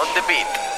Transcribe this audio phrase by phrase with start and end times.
[0.00, 0.69] On the beat.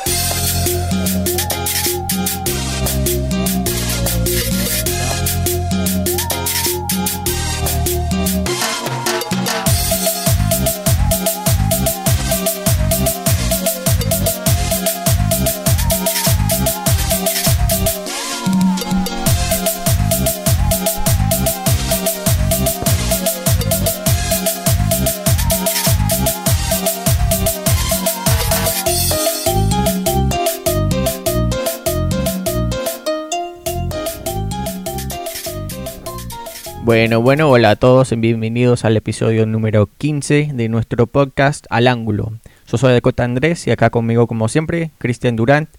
[36.93, 41.89] Bueno, bueno, hola a todos y bienvenidos al episodio número 15 de nuestro podcast Al
[41.89, 42.33] Ángulo.
[42.71, 45.71] Yo soy Decota Andrés y acá conmigo como siempre, Cristian Durant.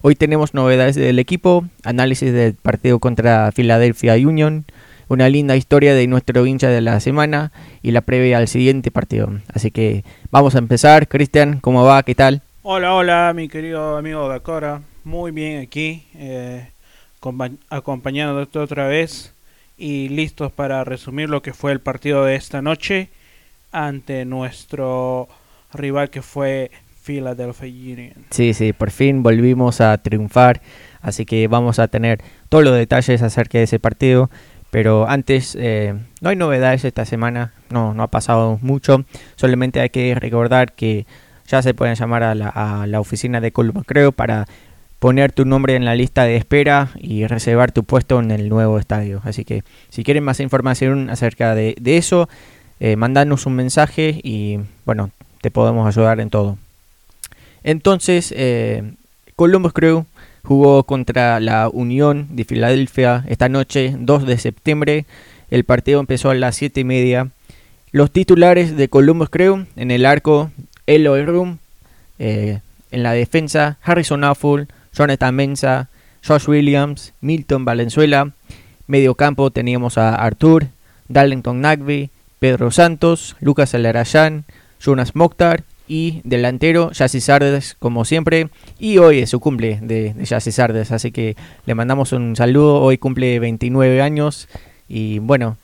[0.00, 4.64] Hoy tenemos novedades del equipo, análisis del partido contra Philadelphia Union,
[5.08, 7.52] una linda historia de nuestro hincha de la semana
[7.82, 9.28] y la previa al siguiente partido.
[9.52, 11.08] Así que vamos a empezar.
[11.08, 12.02] Cristian, ¿cómo va?
[12.04, 12.40] ¿Qué tal?
[12.62, 14.80] Hola, hola, mi querido amigo Dakora.
[15.04, 16.68] Muy bien aquí, eh,
[17.20, 19.33] compa- acompañándote otra vez
[19.76, 23.10] y listos para resumir lo que fue el partido de esta noche
[23.72, 25.28] ante nuestro
[25.72, 26.70] rival que fue
[27.02, 28.14] Philadelphia Union.
[28.30, 30.62] Sí, sí, por fin volvimos a triunfar,
[31.02, 34.30] así que vamos a tener todos los detalles acerca de ese partido.
[34.70, 39.04] Pero antes, eh, no hay novedades esta semana, no, no ha pasado mucho.
[39.36, 41.06] Solamente hay que recordar que
[41.46, 44.46] ya se pueden llamar a la, a la oficina de Columbus Creo para
[45.04, 48.78] poner tu nombre en la lista de espera y reservar tu puesto en el nuevo
[48.78, 49.20] estadio.
[49.24, 52.26] Así que si quieren más información acerca de, eso,
[52.80, 55.10] eh, mandanos un mensaje y bueno,
[55.42, 56.56] te podemos ayudar en todo.
[57.64, 58.94] Entonces, eh,
[59.36, 60.06] Columbus Crew
[60.42, 65.04] jugó contra la Unión de Filadelfia esta noche, 2 de septiembre.
[65.50, 67.28] El partido empezó a las 7 y media.
[67.92, 70.50] Los titulares de Columbus Crew en el arco,
[70.86, 71.58] Eloy Room.
[72.18, 72.60] eh,
[72.90, 75.88] en la defensa, Harrison Affle, Jonathan Mensa,
[76.26, 78.32] Josh Williams, Milton Valenzuela.
[78.86, 80.66] Medio campo teníamos a Artur,
[81.08, 84.44] Darlington Nagby, Pedro Santos, Lucas Alarayán,
[84.78, 88.48] Jonas Mokhtar y delantero Yassi Sardes como siempre.
[88.78, 92.80] Y hoy es su cumple de, de Yassi Sardes, así que le mandamos un saludo.
[92.80, 94.48] Hoy cumple 29 años
[94.88, 95.56] y bueno,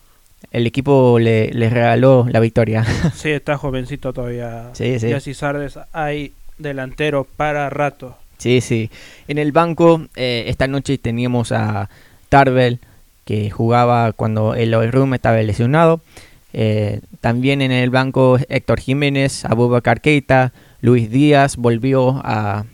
[0.51, 2.85] el equipo le, le regaló la victoria.
[3.15, 4.69] Sí, está jovencito todavía.
[4.73, 5.07] Sí, sí.
[5.07, 8.17] Y así Sardes hay delantero para rato.
[8.41, 8.89] Sí, sí.
[9.27, 11.91] En el banco eh, esta noche teníamos a
[12.27, 12.79] Tarbell
[13.23, 16.01] que jugaba cuando el Room estaba lesionado.
[16.53, 22.65] Eh, también en el banco Héctor Jiménez, Abubakar Keita, Luis Díaz volvió a...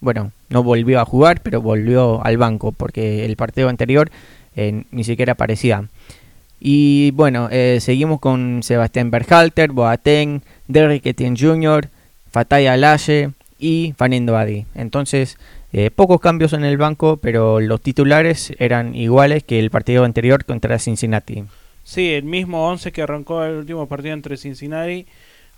[0.00, 4.10] Bueno, no volvió a jugar, pero volvió al banco porque el partido anterior
[4.54, 5.88] eh, ni siquiera aparecía.
[6.60, 11.88] Y bueno, eh, seguimos con Sebastián Berhalter, Boateng, Derrick Etienne Jr.,
[12.30, 14.66] Fatay Alaye y Fernando Adi.
[14.74, 15.38] Entonces,
[15.72, 20.44] eh, pocos cambios en el banco, pero los titulares eran iguales que el partido anterior
[20.44, 21.44] contra Cincinnati.
[21.82, 25.06] Sí, el mismo 11 que arrancó el último partido entre Cincinnati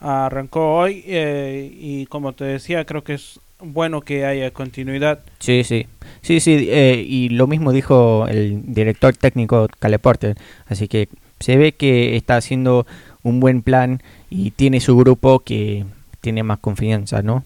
[0.01, 5.21] arrancó hoy eh, y como te decía creo que es bueno que haya continuidad.
[5.39, 5.87] Sí, sí.
[6.23, 6.67] Sí, sí.
[6.69, 10.37] eh, y lo mismo dijo el director técnico Cale Porter.
[10.67, 11.09] Así que
[11.41, 12.87] se ve que está haciendo
[13.23, 15.85] un buen plan y tiene su grupo que
[16.21, 17.45] tiene más confianza, ¿no?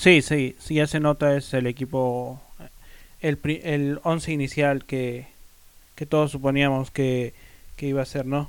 [0.00, 2.40] Sí, sí, sí ya se nota es el equipo
[3.20, 5.26] el el 11 inicial que
[5.94, 7.34] que todos suponíamos que,
[7.76, 8.48] que iba a ser, ¿no?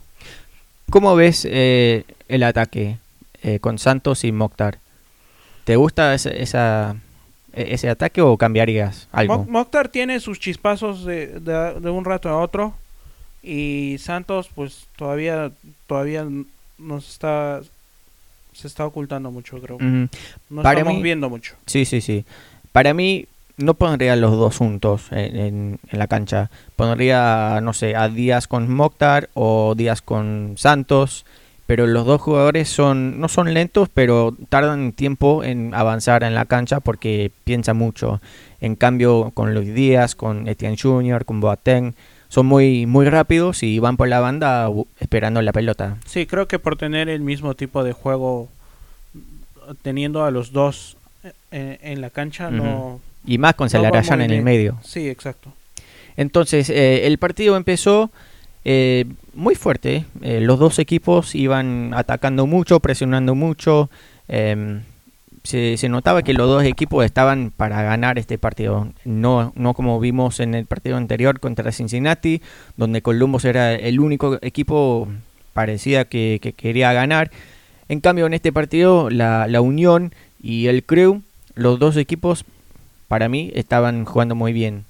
[0.90, 2.98] ¿Cómo ves eh, el ataque
[3.44, 4.78] eh, con Santos y Mokhtar?
[5.66, 6.96] ¿Te gusta ese, esa,
[7.52, 9.40] e- ese ataque o cambiarías algo?
[9.40, 12.74] Mo- Mokhtar tiene sus chispazos de, de, de un rato a otro
[13.44, 15.52] y Santos pues todavía
[15.88, 16.26] todavía
[16.78, 17.60] nos está
[18.62, 19.78] se está ocultando mucho creo.
[19.80, 21.56] No para estamos mí- viendo mucho.
[21.66, 22.24] Sí, sí, sí.
[22.72, 23.26] Para mí
[23.58, 26.50] no pondría los dos juntos en, en- en la cancha.
[26.76, 31.26] Pondría, no sé, a Díaz con Mokhtar o Díaz con Santos.
[31.68, 36.44] Pero los dos jugadores son no son lentos, pero tardan tiempo en avanzar en la
[36.46, 38.20] cancha porque piensan mucho.
[38.60, 41.94] En cambio, con Luis Díaz, con Etienne Jr., con Boateng,
[42.32, 44.70] son muy, muy rápidos y van por la banda
[45.02, 45.98] esperando la pelota.
[46.06, 48.48] Sí, creo que por tener el mismo tipo de juego
[49.82, 50.96] teniendo a los dos
[51.52, 54.80] en, en la cancha no Y más con No va Salarayan muy en el medio.
[54.82, 55.52] Sí, exacto.
[56.16, 58.10] Entonces, eh, el partido empezó
[58.64, 60.06] eh, muy fuerte.
[60.22, 63.90] eh, los dos equipos iban atacando mucho, presionando mucho.
[65.44, 68.88] Se, se notaba que los dos equipos estaban para ganar este partido.
[69.06, 72.42] No, no como vimos en el partido anterior contra Cincinnati,
[72.78, 75.08] donde Columbus era el único equipo
[75.54, 77.32] parecía que, que quería ganar.
[77.90, 81.22] En cambio, en este partido, la, la Unión y el Crew
[81.56, 82.46] los dos equipos,
[83.08, 84.86] para mí, estaban jugando muy bien.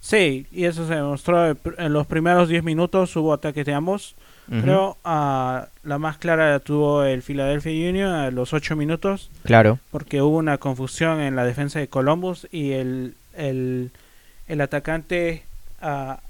[0.00, 4.16] Sí, y eso se demostró en los primeros 10 minutos, hubo ataques de ambos.
[4.52, 9.30] Ujú, Creo ah, la más clara la tuvo el Philadelphia Union a los 8 minutos,
[9.44, 9.78] Claro.
[9.90, 13.90] porque hubo una confusión en la defensa de Columbus y el, el,
[14.48, 15.42] el atacante
[15.80, 16.20] ah,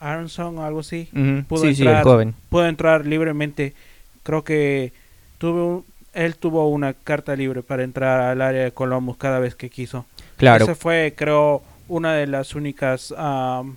[0.00, 1.08] Aronson o algo así
[1.48, 2.04] Pudo Sí, sí, el entrar.
[2.04, 2.34] joven.
[2.48, 3.74] pudo entrar libremente.
[4.22, 4.92] Creo que
[5.38, 9.70] tuvo él tuvo una carta libre para entrar al área de Columbus cada vez que
[9.70, 10.06] quiso.
[10.38, 10.64] Claro.
[10.64, 13.76] Esa fue, creo, una de las únicas am,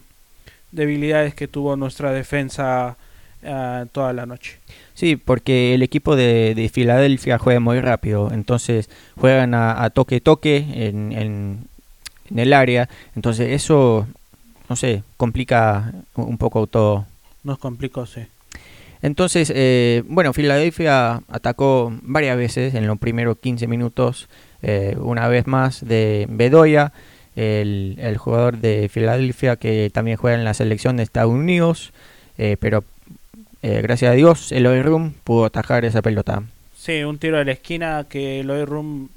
[0.72, 2.98] debilidades que tuvo nuestra defensa
[3.46, 4.60] ah, toda la noche.
[4.94, 10.22] Sí, porque el equipo de, de Filadelfia juega muy rápido, entonces juegan a, a toque
[10.22, 11.60] toque en, en,
[12.30, 14.08] en el área, entonces eso,
[14.70, 17.06] no sé, complica un un poco todo.
[17.44, 18.22] Nos complicó, sí.
[19.02, 24.30] Entonces, eh, bueno, Filadelfia atacó varias veces en los primeros 15 minutos,
[24.62, 26.94] eh, una vez más de Bedoya,
[27.36, 31.92] el, el jugador de Filadelfia que también juega en la selección de Estados Unidos,
[32.38, 32.86] eh, pero
[33.64, 36.44] eh, gracias a Dios Eloy Room pudo atajar esa pelota.
[36.78, 39.10] Sí, un tiro de la esquina que Lloyd Room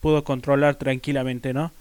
[0.00, 1.72] pudo controlar tranquilamente, ¿no?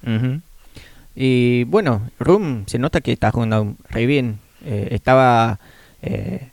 [1.15, 4.39] Y bueno, Room se nota que está jugando re bien.
[4.65, 5.59] Eh, estaba
[6.01, 6.49] eh,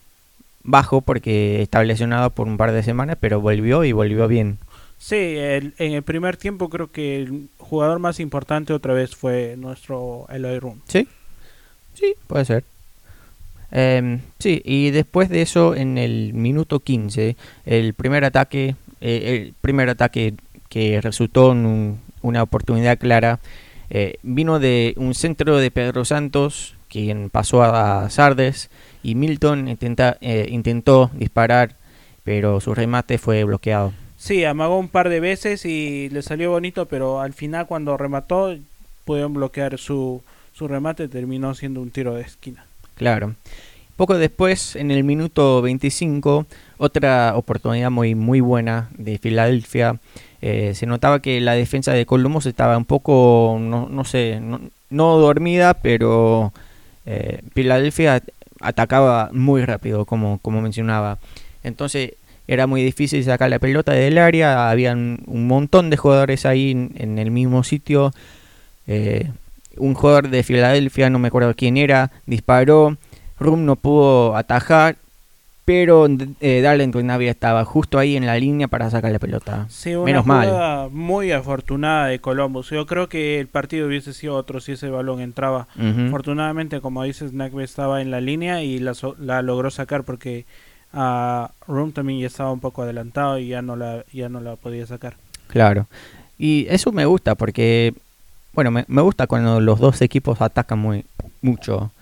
[0.64, 4.58] bajo porque estaba lesionado por un par de semanas, pero volvió y volvió bien.
[4.98, 9.54] Sí, el- en el primer tiempo creo que el jugador más importante otra vez fue
[9.56, 10.80] nuestro Eloy Room.
[10.88, 11.06] Sí,
[11.94, 12.64] sí, puede ser.
[13.70, 17.37] Em, sí, y después de eso, en el minuto 15,
[17.67, 20.35] el primer ataque, eh, el primer ataque
[20.69, 23.41] que resultó en un- una oportunidad clara,
[23.91, 28.70] eh, vino de un centro de Pedro Santos, quien pasó a Sardes,
[29.03, 31.76] y Milton intenta, eh, intentó disparar,
[32.25, 33.93] pero su remate fue bloqueado.
[34.17, 38.56] Sí, amagó un par de veces y le salió bonito, pero al final cuando remató
[39.05, 40.23] pudieron bloquear su,
[40.53, 42.67] su remate, terminó siendo un tiro de esquina.
[42.98, 43.34] Claro.
[43.96, 46.46] Poco después, en el minuto 25,
[46.76, 49.98] otra oportunidad muy, muy buena de Filadelfia.
[50.42, 55.18] Eh, se notaba que la defensa de Columbus estaba un poco, no, no sé, no,
[55.18, 56.52] dormida, pero
[57.06, 58.22] eh, Filadelfia
[58.60, 61.18] atacaba muy rápido, como, como mencionaba.
[61.64, 62.12] Entonces
[62.46, 66.92] era muy difícil sacar la pelota del área, habían un montón de jugadores ahí en,
[66.96, 68.12] en el mismo sitio.
[68.86, 69.30] Eh,
[69.78, 72.96] un jugador de Filadelfia, no me acuerdo quién era, disparó.
[73.40, 74.96] Rum no pudo atajar,
[75.64, 76.06] pero
[76.40, 79.66] eh, Darlington Navia estaba justo ahí en la línea para sacar la pelota.
[79.69, 80.90] Sí, una Menos mal.
[80.90, 82.70] muy afortunada de Columbus.
[82.70, 85.69] Yo creo que el partido hubiese sido otro si ese balón entraba.
[86.08, 90.46] Afortunadamente, como dices, Nagbe estaba en la línea y la, so- la logró sacar porque
[90.92, 94.56] a Room también ya estaba un poco adelantado y ya no la, ya no la
[94.56, 95.16] podía sacar.
[95.48, 95.86] Claro.
[96.38, 97.92] Y eso me gusta porque,
[98.58, 101.05] bueno, me, me gusta cuando los dos equipos atacan muy
[101.43, 101.93] mucho.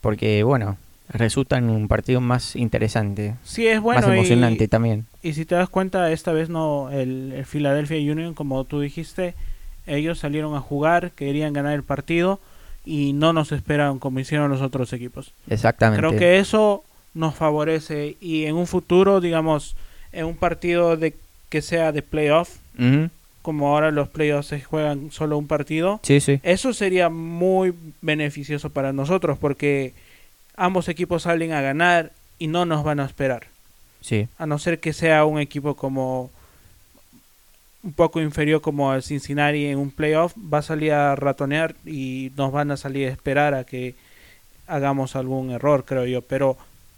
[0.00, 0.78] Porque, bueno,
[1.10, 4.00] resulta en un partido más interesante, Sí, es bueno.
[4.00, 5.04] más y- emocionante también.
[5.22, 9.34] Y si te das cuenta, esta vez no, el, el Philadelphia Union, como tú dijiste,
[9.86, 12.40] ellos salieron a jugar, querían ganar el partido
[12.86, 15.34] y no nos esperaron como hicieron los otros equipos.
[15.50, 16.00] Exactamente.
[16.06, 19.76] Creo que eso nos favorece y en un futuro, digamos,
[20.10, 21.14] en un partido de
[21.50, 23.10] que sea de playoff, Ujú.
[23.42, 26.40] Como ahora los playoffs se juegan solo un partido, Sí, sí.
[26.42, 29.92] eso sería muy beneficioso para nosotros porque
[30.56, 33.46] ambos equipos salen a ganar y no nos van a esperar
[34.00, 34.28] Sí.
[34.38, 36.30] a no ser que sea un equipo como
[37.84, 42.30] un poco inferior como el Cincinnati en un playoff, va a salir a ratonear y
[42.36, 43.94] nos van a salir a esperar a que
[44.68, 46.22] hagamos algún error, creo yo.
[46.22, 46.56] Pero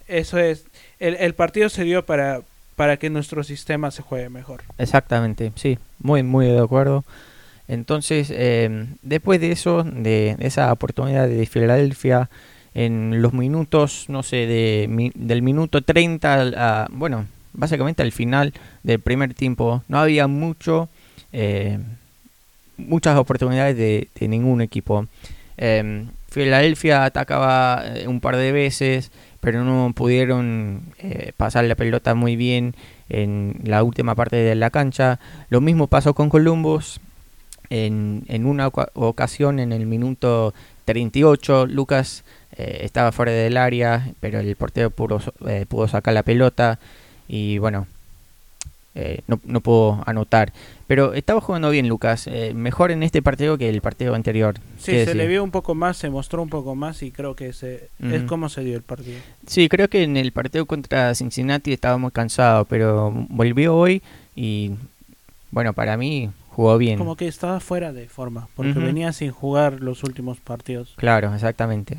[0.08, 0.66] eso es,
[0.98, 2.42] el, el partido se dio para,
[2.76, 4.62] para que nuestro sistema se juegue mejor.
[4.78, 7.04] Exactamente, sí, muy, muy de acuerdo.
[7.68, 12.28] Entonces, eh, después de eso, de esa oportunidad de Filadelfia,
[12.74, 18.10] en los minutos, no sé, de, mi- del minuto 30, al- a, bueno, básicamente al
[18.12, 18.52] final
[18.82, 20.88] del primer tiempo, no había mucho,
[21.32, 21.78] eh,
[22.76, 25.06] muchas oportunidades de, de ningún equipo.
[25.58, 32.14] Eh, Filadelfia atacaba eh, un par de veces, pero no pudieron eh, pasar la pelota
[32.14, 32.75] muy bien
[33.08, 35.20] en la última parte de la cancha.
[35.50, 37.00] Lo mismo pasó con Columbus.
[37.70, 42.23] En, una oca- ocasión, en el minuto 38, Lucas
[42.56, 46.78] eh, estaba fuera del área, pero el portero pudo sacar la pelota
[47.26, 47.87] y bueno,
[48.94, 50.52] eh, no, no pudo anotar.
[50.86, 54.56] Pero estaba jugando bien Lucas, eh, mejor en este partido que el partido anterior.
[54.78, 55.16] Sí, ¿Qué se decir?
[55.16, 58.22] le vio un poco más, se mostró un poco más y creo que ese es
[58.24, 59.18] como se dio el partido.
[59.46, 64.02] Sí, creo que en el partido contra Cincinnati estaba muy cansado, pero volvió hoy
[64.36, 64.72] y
[65.50, 66.98] bueno, para mí jugó bien.
[66.98, 70.94] Como que estaba fuera de forma, porque venía sin jugar los últimos partidos.
[70.96, 71.98] Claro, exactamente.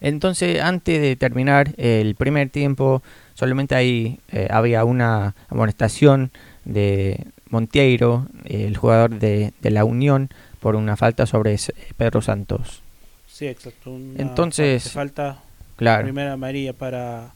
[0.00, 3.02] Entonces, antes de terminar el primer tiempo,
[3.34, 6.30] solamente ahí eh, había una amonestación
[6.64, 12.82] de Monteiro, el jugador de, de la Unión, por una falta sobre S- Pedro Santos.
[13.26, 13.90] Sí, exacto.
[13.90, 15.38] una Entonces, fa- falta
[15.76, 16.04] Claro.
[16.04, 17.32] primera amarilla para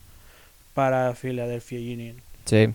[0.74, 2.16] para Philadelphia Union.
[2.44, 2.68] Sí.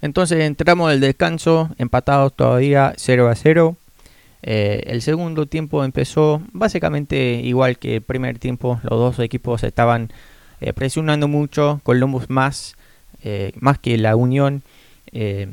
[0.00, 3.76] Entonces entramos al descanso, empatados todavía 0 a 0.
[4.42, 8.78] Eh, el segundo tiempo empezó básicamente igual que el primer tiempo.
[8.84, 10.10] Los dos equipos estaban
[10.68, 12.76] eh, presionando mucho, Columbus más,
[13.22, 14.62] eh, más que la Unión.
[15.12, 15.48] Eh,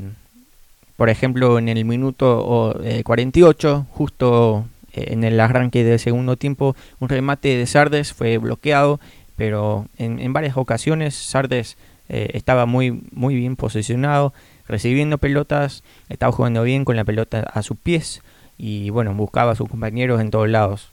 [0.97, 6.75] por ejemplo, en el minuto o, eh, 48, justo en el arranque del segundo tiempo,
[6.99, 8.99] un remate de Sardes fue bloqueado,
[9.35, 11.77] pero en, en varias ocasiones Sardes
[12.09, 14.33] estaba muy, muy bien posicionado,
[14.67, 18.21] recibiendo pelotas, estaba jugando bien con la pelota a sus pies
[18.57, 20.89] y bueno, buscaba a sus compañeros en todos lados.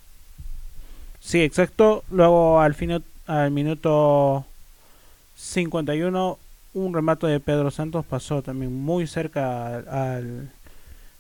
[1.21, 2.05] Sí, exacto.
[2.11, 4.45] Luego al fino- al minuto
[5.37, 6.39] 51
[6.75, 10.51] un remate de Pedro Santos pasó también muy cerca al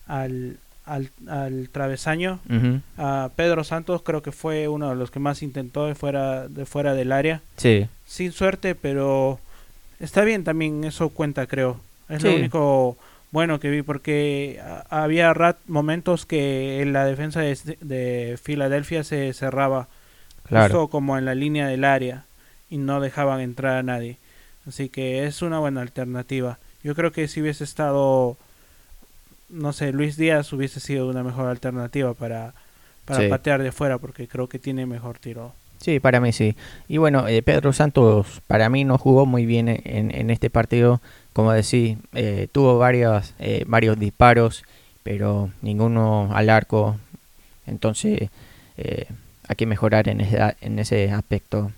[0.06, 2.40] al, al, al- travesaño.
[3.36, 6.94] Pedro Santos creo que fue uno de los que más intentó de fuera de fuera
[6.94, 7.42] del área.
[7.56, 9.38] Sí, Sin suerte, pero
[10.00, 11.78] está bien también, eso cuenta creo.
[12.08, 12.28] Es Sí.
[12.28, 12.96] lo único
[13.32, 19.34] bueno que vi porque había rat momentos que en la defensa de, de Filadelfia se
[19.34, 19.88] cerraba
[20.48, 20.64] claro.
[20.74, 22.24] justo como en la línea del área
[22.70, 24.16] y no dejaban entrar a nadie.
[24.66, 26.58] Así que es una buena alternativa.
[26.84, 28.36] Yo creo que si hubiese estado,
[29.48, 32.52] no sé, Luis Díaz hubiese sido una mejor alternativa para,
[33.04, 33.28] para Sí.
[33.28, 35.52] patear de fuera porque creo que tiene mejor tiro.
[35.80, 36.56] Sí, para mí sí.
[36.88, 41.00] Y bueno, eh, Pedro Santos para mí no jugó muy bien en, en- este partido.
[41.32, 44.64] Como decís, eh, tuvo varios, eh, varios disparos,
[45.04, 46.96] pero ninguno al arco.
[47.66, 48.28] Entonces
[49.48, 51.72] hay que mejorar en ese, en ese aspecto.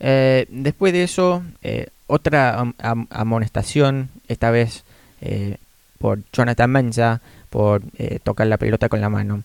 [0.00, 4.84] Eh, después de eso, eh, otra am- am- amonestación, esta vez
[5.20, 5.56] eh,
[5.98, 7.20] por Jonathan Mensa,
[7.50, 7.82] por
[8.22, 9.42] tocar la pelota con la mano.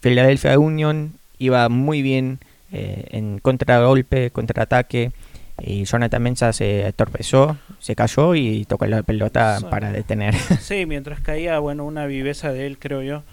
[0.00, 2.38] Philadelphia Union iba muy bien
[2.70, 5.12] en contragolpe, contraataque.
[5.60, 9.66] Y Jonathan Mensa se torpezó, se cayó y tocó la pelota Sí.
[9.68, 10.34] para detener.
[10.60, 13.24] Sí, mientras caía, bueno, una viveza de él, creo yo,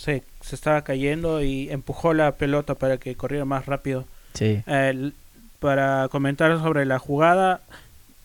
[0.00, 4.06] se, se estaba cayendo y empujó la pelota para que corriera más rápido.
[4.34, 5.12] sí, El-
[5.58, 7.60] para comentar sobre la jugada,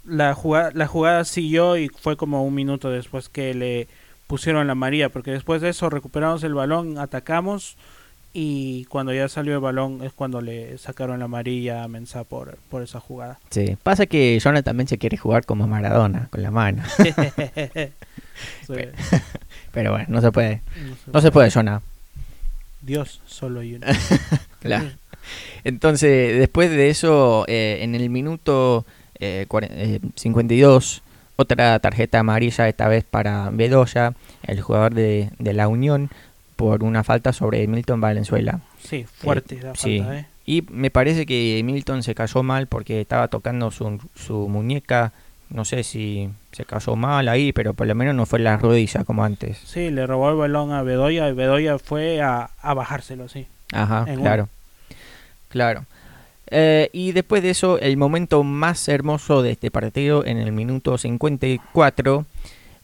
[0.06, 3.88] la jugada, la jugada siguió y fue como un minuto después que le
[4.28, 7.76] pusieron la María, porque después de eso recuperamos el balón, atacamos
[8.32, 12.58] y cuando ya salió el balón es cuando le sacaron la amarilla a Mensah por,
[12.70, 13.38] por esa jugada.
[13.50, 13.76] sí.
[13.84, 16.84] Pasa que Jonathan Mensa quiere jugar como Maradona, con la mano.
[18.66, 18.92] Sí, Pero
[19.76, 20.62] bueno, no se puede.
[21.12, 21.82] no se puede, Jonah.
[22.82, 23.88] Dios solo hay uno.
[24.60, 24.90] Claro.
[25.64, 28.84] Entonces, después de eso, eh, en el minuto
[29.20, 31.02] eh, cuaren- eh, 52,
[31.36, 34.14] otra tarjeta amarilla, esta vez para Bedoya,
[34.48, 36.10] el jugador de, de la Unión,
[36.56, 38.62] por una falta sobre Milton Valenzuela.
[38.84, 40.00] Sí, fuerte la sí.
[40.00, 40.26] falta, ¿eh?
[40.48, 45.12] Y me parece que Milton se cayó mal porque estaba tocando su, su muñeca.
[45.50, 49.04] No sé si se cayó mal ahí, pero por lo menos no fue la rodilla
[49.04, 49.58] como antes.
[49.66, 53.46] Sí, le robó el balón a Bedoya y Bedoya fue a, a bajárselo, sí.
[53.74, 54.48] Ajá, claro.
[55.50, 55.86] Claro.
[56.48, 60.98] Eh, y después de eso, el momento más hermoso de este partido, en el minuto
[60.98, 62.26] 54,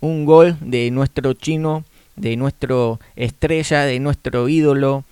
[0.01, 1.86] un gol de nuestro chino,
[2.18, 5.06] de nuestro estrella, de nuestro ídolo,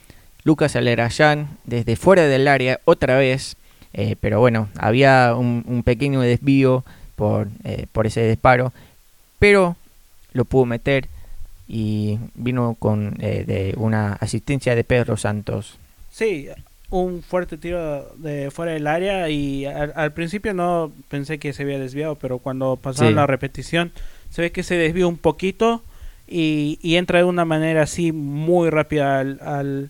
[0.43, 3.55] Lucas Alerayán, desde fuera del área, otra vez.
[3.93, 6.83] Eh, pero bueno, había un, un pequeño desvío
[7.19, 8.71] por, eh, por ese disparo,
[9.37, 9.75] pero
[10.33, 11.07] lo pudo meter
[11.67, 15.77] y vino con eh, de una asistencia de Pedro Santos.
[16.11, 16.47] Sí,
[16.89, 21.63] un fuerte tiro de fuera del área y al, al principio no pensé que se
[21.63, 23.15] había desviado, pero cuando pasaron Sí.
[23.15, 23.91] la repetición
[24.31, 25.83] se ve que se desvió un poquito
[26.27, 29.89] y, y entra de una manera así muy rápida al, al,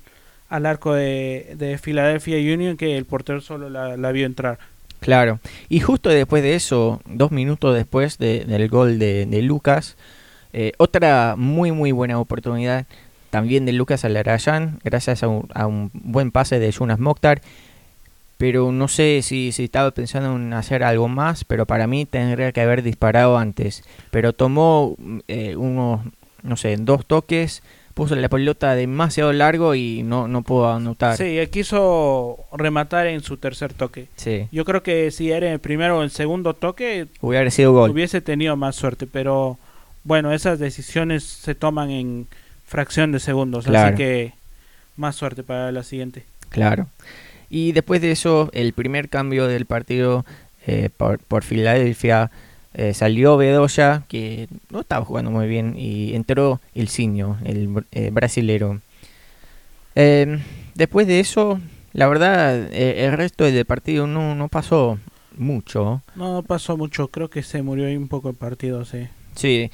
[0.49, 4.57] al arco de, de Philadelphia Union que el portero solo la, la vio entrar.
[4.99, 5.39] Claro,
[5.69, 9.95] y justo después de eso, dos minutos después de- del gol de, Lucas,
[10.51, 12.85] eh, otra muy muy buena oportunidad
[13.29, 17.41] también de Lucas Alarayán, gracias a un, buen pase de Jonas Mokhtar,
[18.37, 22.51] pero no sé si, si estaba pensando en hacer algo más, pero para mí tendría
[22.51, 24.95] que haber disparado antes, pero tomó
[25.27, 26.01] eh, unos,
[26.43, 27.61] no sé, dos toques,
[27.99, 31.17] puso la pelota demasiado largo y no, no pudo anotar.
[31.17, 34.07] Sí, él quiso rematar en su tercer toque.
[34.15, 37.91] Sí, Yo creo que si era el primero o el segundo toque hubiera sido gol.
[37.91, 39.57] hubiese tenido más suerte, pero
[40.03, 42.27] bueno, esas decisiones se toman en
[42.65, 43.87] fracción de segundos, Claro.
[43.89, 44.33] así que
[44.95, 46.23] más suerte para la siguiente.
[46.49, 46.87] Claro.
[47.49, 50.25] Y después de eso, el primer cambio del partido
[50.67, 52.31] eh, por, por Filadelfia
[52.73, 58.11] eh, salió Bedoya, que no estaba jugando muy bien, y entró el Ciño, el eh,
[58.11, 58.79] brasilero.
[59.95, 60.39] Eh,
[60.75, 61.59] después de eso,
[61.93, 64.99] la verdad, el resto del partido no, no pasó
[65.35, 66.03] mucho.
[66.15, 69.07] No, no pasó mucho, creo que se murió ahí un poco el partido, sí.
[69.35, 69.71] Sí,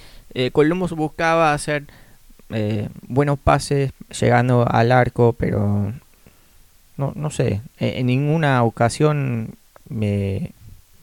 [0.54, 1.86] Columbus buscaba hacer
[3.08, 5.92] buenos pases llegando al arco, pero
[6.98, 9.56] no, no sé, en ninguna ocasión
[9.90, 10.52] me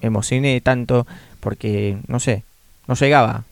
[0.03, 1.07] emocioné tanto
[1.41, 2.45] porque, no sé,
[2.87, 3.45] no llegaba.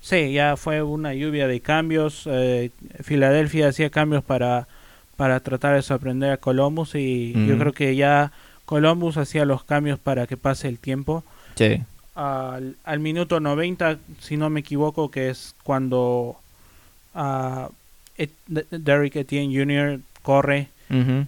[0.00, 2.24] Sí, ya fue una lluvia de cambios.
[2.26, 2.70] eh,
[3.02, 4.68] Filadelfia hacía cambios para,
[5.16, 8.30] para tratar de sorprender a Columbus y yo creo que ya
[8.66, 11.24] Columbus hacía los cambios para que pase el tiempo.
[11.54, 11.80] Sí,
[12.14, 16.36] Al, al minuto 90, si no me equivoco, que es cuando
[18.16, 20.00] Et- D- Derrick Etienne Jr.
[20.22, 20.68] corre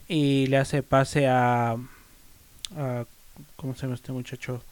[0.09, 1.77] y le hace pase a,
[2.77, 3.05] a-
[3.57, 4.63] ¿cómo se llama este muchacho?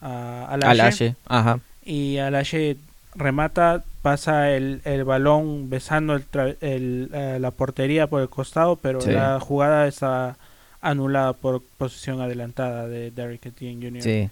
[0.00, 0.54] A, a.
[0.54, 2.76] Alaye, ajá, y Alaye
[3.14, 6.24] remata, pasa el, el balón besando el
[6.60, 9.10] el, eh, la portería por el costado, pero Sí.
[9.10, 10.36] la jugada está
[10.80, 14.02] anulada por posición adelantada de Derrick Etienne Jr.
[14.02, 14.30] sí.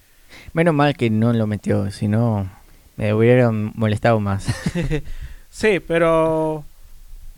[0.53, 2.49] Menos mal que no lo metió, si no
[2.97, 4.47] me hubiera molestado más.
[5.49, 6.63] Sí, pero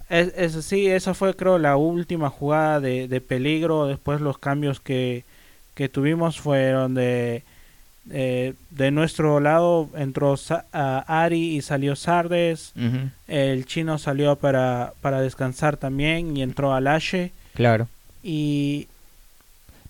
[0.10, 3.86] es, es- sí, esa fue creo la última jugada de, de peligro.
[3.88, 5.24] Después los cambios que,
[5.80, 7.42] que tuvimos fueron de
[8.12, 12.74] eh, de nuestro lado entró Sa- a Ari y salió Sardes.
[13.28, 17.32] El chino salió para, para descansar también y entró Alache.
[17.54, 17.88] Claro.
[18.24, 18.88] Y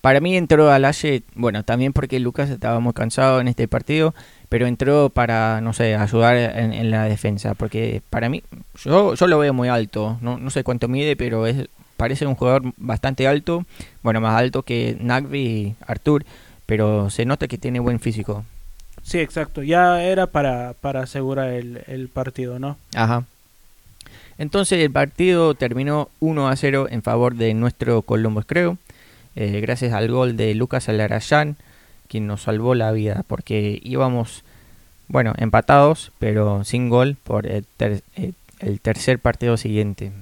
[0.00, 4.14] Para mí entró Alaye, bueno, también porque Lucas estaba muy cansado en este partido,
[4.48, 8.42] pero entró para, no sé, ayudar en, en la defensa, porque para mí,
[8.84, 11.68] yo, yo lo veo muy alto, no, no sé cuánto mide, pero es
[12.00, 13.66] parece un jugador bastante alto,
[14.02, 16.24] bueno, más alto que Nagby y Artur,
[16.64, 18.44] pero se nota que tiene buen físico.
[19.02, 19.62] sí, exacto.
[19.62, 22.78] Ya era para, para asegurar el, el partido, ¿no?
[22.94, 23.24] Ajá.
[24.38, 28.78] Entonces el partido terminó 1 a 0 en favor de nuestro Columbus Crew,
[29.36, 31.56] eh, gracias al gol de Lucas Alarayán,
[32.08, 34.42] quien nos salvó la vida, porque íbamos,
[35.08, 40.12] bueno, empatados, pero sin gol por el, ter- eh, el tercer partido siguiente,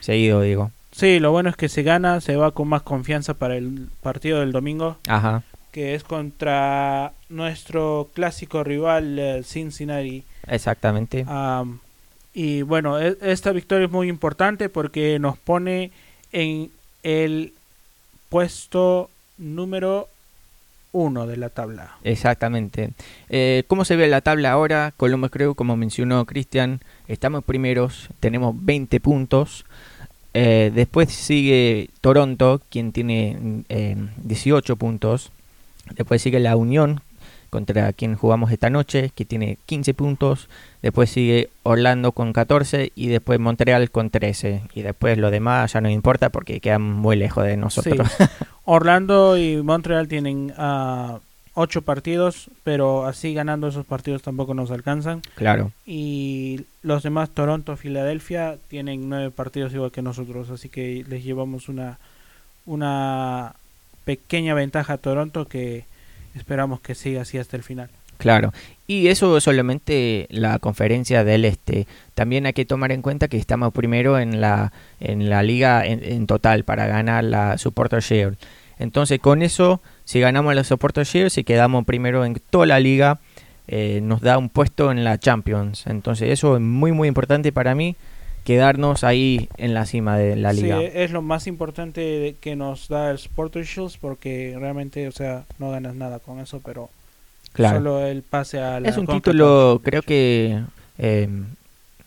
[0.00, 0.72] seguido digo.
[0.98, 4.40] Sí, lo bueno es que se gana, se va con más confianza para el partido
[4.40, 4.96] del domingo.
[5.06, 10.24] Ajá, que es contra nuestro clásico rival eh, Cincinnati.
[10.48, 11.24] exactamente.
[11.28, 11.78] Am,
[12.34, 15.92] y bueno, e- esta victoria es muy importante porque nos pone
[16.32, 16.72] en
[17.04, 17.52] el
[18.28, 20.08] puesto número
[20.90, 21.92] uno de la tabla.
[22.02, 22.90] Exactamente.
[23.28, 24.92] Eh, ¿Cómo se ve la tabla ahora?
[24.96, 29.64] Columbus Crew, como mencionó Cristian, estamos primeros, tenemos 20 puntos.
[30.34, 35.32] Eh, después sigue Toronto, quien tiene eh, 18 puntos.
[35.96, 37.00] Después sigue la Unión,
[37.50, 40.48] contra quien jugamos esta noche, que tiene 15 puntos.
[40.82, 44.62] Después sigue Orlando con 14 y después Montreal con 13.
[44.74, 48.08] Y después lo demás ya no importa porque quedan muy lejos de nosotros.
[48.16, 48.24] Sí.
[48.64, 51.20] Orlando y Montreal tienen ah,
[51.60, 55.22] ocho partidos, pero así ganando esos partidos tampoco nos alcanzan.
[55.34, 55.72] claro.
[55.84, 61.68] Y los demás, Toronto, Filadelfia, tienen nueve partidos igual que nosotros, así que les llevamos
[61.68, 61.98] una,
[62.64, 63.54] una
[64.04, 65.84] pequeña ventaja a Toronto que
[66.36, 67.90] esperamos que siga así hasta el final.
[68.18, 68.52] Claro,
[68.86, 71.86] y eso es solamente la conferencia del este.
[72.14, 76.04] También hay que tomar en cuenta que estamos primero en la, en la liga en,
[76.04, 78.36] en total para ganar la Supporter Shield.
[78.78, 83.18] Entonces con eso, si ganamos la Supporter Shield, si quedamos primero en toda la liga,
[83.66, 85.86] eh, nos da un puesto en la Champions.
[85.86, 87.96] Entonces eso es muy muy importante para mí,
[88.44, 90.80] quedarnos ahí en la cima de la Sí, liga.
[90.82, 95.70] es lo más importante que nos da el Supporter Shields porque realmente, o sea, no
[95.70, 96.88] ganas nada con eso, pero
[97.52, 97.78] claro.
[97.78, 100.60] solo el pase a la Es un título, creo que,
[100.96, 101.28] eh,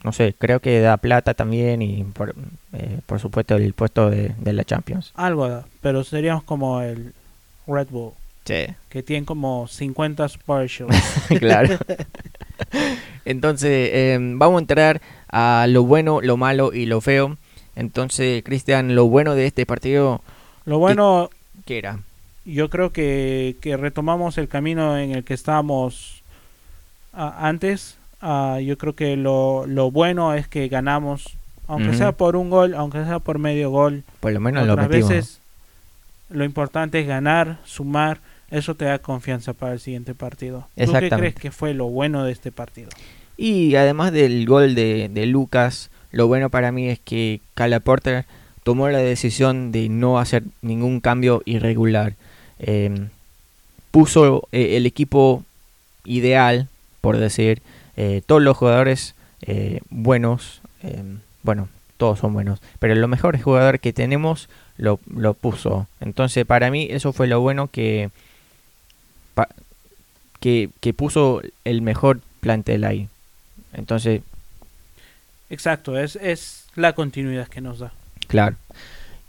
[0.04, 2.36] no sé, creo que da plata también y por,
[2.74, 5.12] eh, por supuesto el puesto de, de la Champions.
[5.16, 7.14] Algo da, pero seríamos como el
[7.68, 8.14] Red Bull,
[8.46, 11.40] Sí, que tiene como 50 Supporter Shields.
[11.40, 11.78] claro.
[13.26, 17.38] Entonces, eh, vamos a entrar a lo bueno, lo malo y lo feo.
[17.76, 20.22] Entonces, Cristian, lo bueno de este partido,
[20.66, 21.30] lo bueno,
[21.66, 22.00] ¿qué era?
[22.46, 26.24] yo creo que, que retomamos el camino en el que estábamos
[27.14, 27.98] antes.
[28.22, 31.36] Ah, yo creo que lo, lo bueno es que ganamos,
[31.68, 34.04] aunque sea por un gol, aunque sea por medio gol.
[34.20, 35.10] Por lo menos lo metimos.
[35.10, 35.40] veces
[36.30, 40.68] lo importante es ganar, sumar, eso te da confianza para el siguiente partido.
[40.76, 42.90] ¿Tú qué crees que fue lo bueno de este partido?
[43.38, 48.26] Y además del gol de, de Lucas, lo bueno para mí es que Cala Porter
[48.64, 52.14] tomó la decisión de no hacer ningún cambio irregular.
[52.60, 53.08] Eh,
[53.92, 55.44] puso eh, el equipo
[56.06, 56.68] ideal,
[57.02, 57.62] por decir,
[57.98, 61.04] eh, todos los jugadores eh, buenos, eh,
[61.44, 65.88] bueno, todos son buenos, pero lo mejor jugador que tenemos lo, lo puso.
[66.00, 68.10] Entonces, para mí, eso fue lo bueno que,
[69.36, 69.50] pa-
[70.40, 73.08] que, que puso el mejor plantel ahí.
[73.74, 74.22] Entonces,
[75.50, 77.92] Exacto, es, es la continuidad que nos da.
[78.28, 78.56] claro.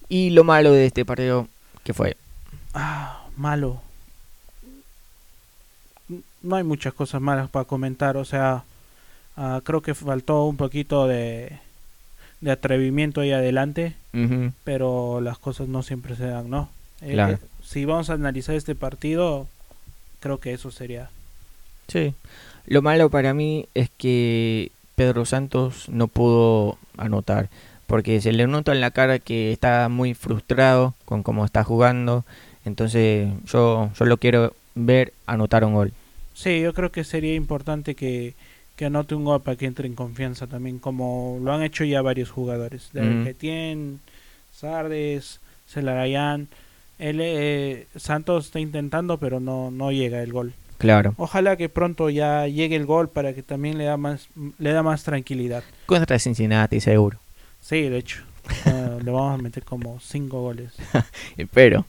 [0.08, 1.48] Y lo malo de este partido,
[1.84, 2.16] que fue?
[2.74, 3.80] Ah, malo.
[6.42, 8.64] No hay muchas cosas malas para comentar, o sea,
[9.36, 11.58] ah, creo que faltó un poquito de,
[12.40, 16.68] de atrevimiento ahí adelante, Ujú, pero las cosas no siempre se dan, ¿no?
[17.00, 17.34] Eh, Claro.
[17.34, 19.46] eh, si vamos a analizar este partido,
[20.20, 21.10] creo que eso sería.
[21.88, 22.14] Sí.
[22.66, 27.48] Lo malo para mí es que Pedro Santos no pudo anotar.
[27.86, 32.24] Porque se le nota en la cara que está muy frustrado con cómo está jugando.
[32.64, 35.92] Entonces yo, yo lo quiero ver anotar un gol.
[36.34, 38.34] Sí, yo creo que sería importante que,
[38.76, 42.02] que anote un gol para que entre en confianza también, como lo han hecho ya
[42.02, 42.90] varios jugadores.
[42.92, 43.22] De.
[43.24, 44.00] Getien,
[44.52, 46.48] Sardes, Celarayan.
[46.98, 50.52] Él, eh, Santos está intentando, pero no, no llega el gol.
[50.78, 51.14] Claro.
[51.16, 54.82] Ojalá que pronto ya llegue el gol para que también le da más, le da
[54.82, 55.62] más tranquilidad.
[55.86, 57.18] Contra Cincinnati, seguro.
[57.60, 58.22] Sí, de hecho.
[58.66, 60.72] eh, le vamos a meter como cinco goles.
[61.36, 61.86] Espero.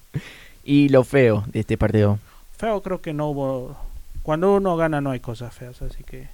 [0.64, 2.20] Y lo feo de este partido.
[2.58, 3.78] Feo creo que no hubo...
[4.24, 6.28] Cuando uno gana no hay cosas feas, así que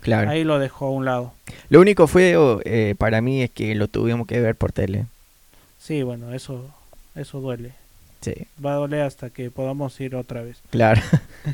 [0.00, 0.30] Claro.
[0.30, 1.32] ahí lo dejó a un lado.
[1.68, 5.06] Lo único feo eh, para mí es que lo tuvimos que ver por tele.
[5.78, 6.66] Sí, bueno, eso,
[7.14, 7.72] eso duele.
[8.20, 8.34] Sí.
[8.64, 10.58] Va a doler hasta que podamos ir otra vez.
[10.70, 11.00] Claro.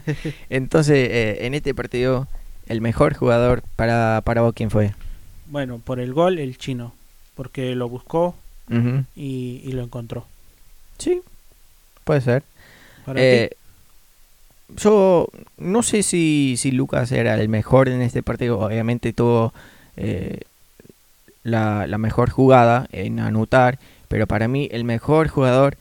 [0.51, 2.27] Entonces, eh, en este partido,
[2.67, 4.95] el mejor jugador para, para vos, ¿quién fue?
[5.47, 6.93] Bueno, por el gol, el chino.
[7.37, 8.35] Porque lo buscó
[9.15, 10.27] y, y lo encontró.
[10.99, 11.21] Sí,
[12.05, 12.43] puede ser.
[13.05, 13.57] Para Eh, ti,
[14.69, 18.59] yo no sé si, si Lucas era el mejor en este partido.
[18.61, 19.53] Obviamente tuvo
[19.97, 20.41] eh,
[21.43, 23.79] la, la mejor jugada en anotar.
[24.09, 25.77] Pero para mí el mejor jugador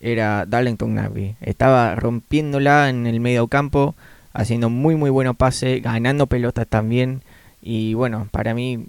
[0.00, 1.36] era Darlington Nagby.
[1.40, 3.94] Estaba rompiéndola en el medio campo,
[4.32, 7.22] haciendo muy muy buenos pases, ganando pelotas también.
[7.62, 8.86] Y bueno, para mí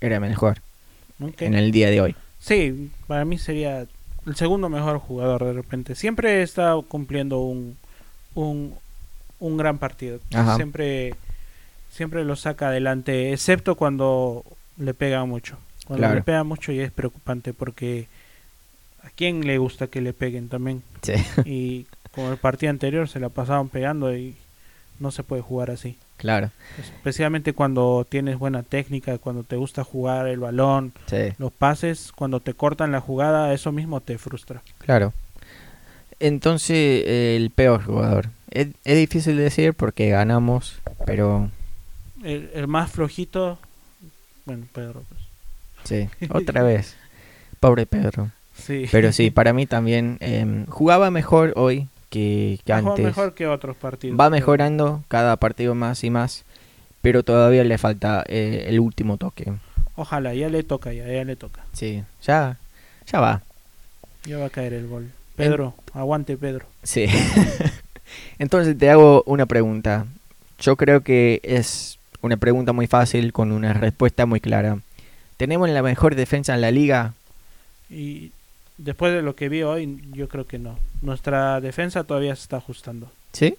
[0.00, 0.58] era mejor
[1.38, 2.16] en el día de hoy.
[2.38, 3.86] Sí, para mí sería
[4.26, 5.94] el segundo mejor jugador de repente.
[5.94, 7.76] Siempre está cumpliendo un,
[8.34, 8.74] un,
[9.40, 10.18] un gran partido.
[10.34, 10.56] Ajá.
[10.56, 11.14] Siempre,
[11.90, 14.44] siempre lo saca adelante, excepto cuando
[14.78, 15.56] le pega mucho.
[15.86, 16.14] Cuando Claro.
[16.16, 18.06] le pega mucho ya es preocupante porque
[19.02, 20.82] a quién le gusta que le peguen también.
[21.02, 21.12] Sí.
[21.44, 24.34] Y como el partido anterior se la pasaban pegando y
[25.00, 25.98] no se puede jugar así.
[26.16, 26.50] Claro.
[26.78, 31.32] Especialmente cuando tienes buena técnica, cuando te gusta jugar el balón, Sí.
[31.38, 34.62] los pases, cuando te cortan la jugada, eso mismo te frustra.
[34.78, 35.12] Claro.
[36.26, 38.28] Entonces, el peor jugador.
[38.50, 41.50] Es, es difícil decir porque ganamos, pero
[42.22, 43.58] El, el más flojito,
[44.44, 45.02] bueno, Pedro.
[45.08, 45.20] pues.
[45.84, 46.96] sí, otra vez.
[47.60, 48.30] Pobre Pedro.
[48.56, 48.86] Sí.
[48.90, 53.04] Pero sí, para mí también em, jugaba mejor hoy que, que Jugó antes.
[53.04, 54.18] mejor que otros partidos.
[54.18, 56.44] Va mejorando cada partido más y más,
[57.02, 59.52] pero todavía le falta eh, el último toque.
[59.96, 61.64] Ojalá, ya le toca, ya, ya le toca.
[61.72, 62.56] Sí, ya,
[63.06, 63.42] ya va.
[64.24, 65.10] Ya va a caer el gol.
[65.36, 66.66] Pedro, aguante Pedro.
[66.82, 67.06] Sí.
[68.38, 70.06] Entonces te hago una pregunta.
[70.60, 74.78] Yo creo que es una pregunta muy fácil con una respuesta muy clara.
[75.36, 77.14] ¿Tenemos la mejor defensa en la liga?
[77.90, 78.30] Y
[78.78, 80.78] después de lo que vi hoy, yo creo que no.
[81.02, 83.10] Nuestra defensa todavía se está ajustando.
[83.32, 83.56] ¿Sí?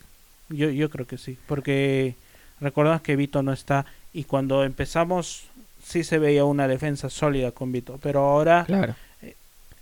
[0.49, 2.15] Yo, yo creo que sí, porque
[2.61, 5.43] recordamos que Vito no está y cuando empezamos
[5.83, 8.95] sí se veía una defensa sólida con Vito, pero ahora Claro.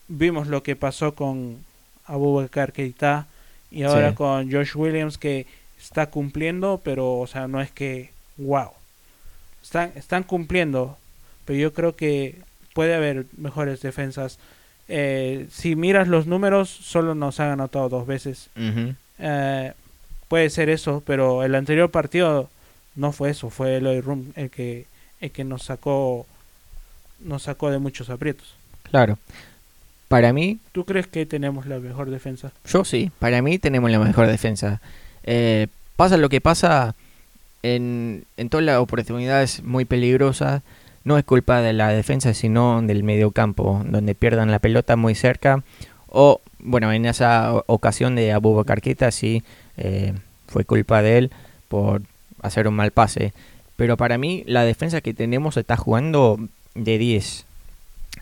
[0.07, 1.57] vimos lo que pasó con
[2.05, 3.27] Abubakar Keita
[3.71, 4.15] y ahora Sí.
[4.15, 5.45] con Josh Williams que
[5.79, 8.69] está cumpliendo, pero o sea, no es que wow.
[9.61, 10.97] Están están cumpliendo,
[11.45, 12.39] pero yo creo que
[12.73, 14.37] puede haber mejores defensas.
[14.89, 18.49] Eh, si miras los números, solo nos han anotado dos veces.
[19.19, 19.71] Eh,
[20.27, 22.49] puede ser eso, pero el anterior partido
[22.95, 24.85] no fue eso, fue Eloy Room el que
[25.21, 26.25] el que nos sacó
[27.19, 28.53] nos sacó de muchos aprietos.
[28.91, 29.17] Claro.
[30.13, 32.51] Para mí, ¿Tú crees que tenemos la mejor defensa?
[32.67, 33.09] yo sí.
[33.17, 34.79] Para mí tenemos la mejor defensa.
[35.23, 36.93] Eh, pasa lo que pasa
[37.63, 40.61] en, en todas las oportunidades muy peligrosas.
[41.03, 45.15] No es culpa de la defensa, sino del medio campo, donde pierdan la pelota muy
[45.15, 45.63] cerca.
[46.07, 49.41] O, bueno, en esa ocasión de Abubakar Keita sí
[49.77, 50.13] eh,
[50.47, 51.31] fue culpa de él
[51.69, 52.03] por
[52.43, 53.33] hacer un mal pase.
[53.77, 56.37] pero para mí la defensa que tenemos está jugando
[56.75, 57.45] de 10.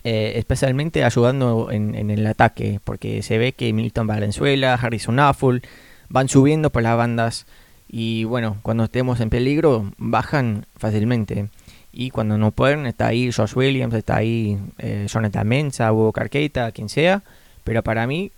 [0.04, 5.62] Eh, especialmente ayudando en, en, el ataque, porque se ve que Milton Valenzuela, Harrison Affle
[6.08, 7.46] van subiendo por las bandas
[7.92, 11.48] y bueno, cuando estemos en peligro bajan fácilmente.
[11.92, 16.72] Y cuando no pueden, está ahí Josh Williams, está ahí eh, Jonathan Mensa, Hugo Carqueta,
[16.72, 17.22] quien sea.
[17.64, 18.32] Pero para mí,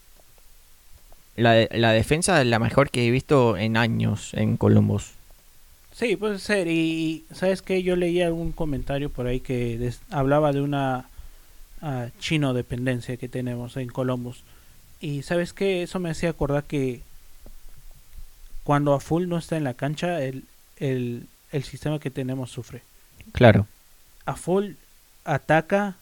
[1.36, 5.12] la, la defensa es la mejor que he visto en años en Columbus.
[5.92, 6.66] Sí, puede ser.
[6.66, 11.06] Y sabes que yo leí algún comentario por ahí que hablaba de una
[11.84, 14.42] uh, chino dependencia que tenemos en Columbus.
[15.00, 17.02] Y sabes que eso me hacía acordar que
[18.64, 20.44] cuando a full no está en la cancha, el,
[20.78, 22.82] el, el sistema que tenemos sufre.
[23.32, 23.66] Claro.
[24.24, 24.72] A full
[25.24, 25.96] ataca,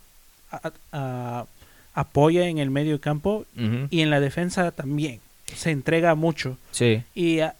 [0.50, 1.46] a, a,
[1.94, 3.88] apoya en el medio campo uh -huh.
[3.90, 5.20] y en la defensa también.
[5.54, 6.56] Se entrega mucho.
[6.70, 7.02] Sí.
[7.14, 7.56] Y ha,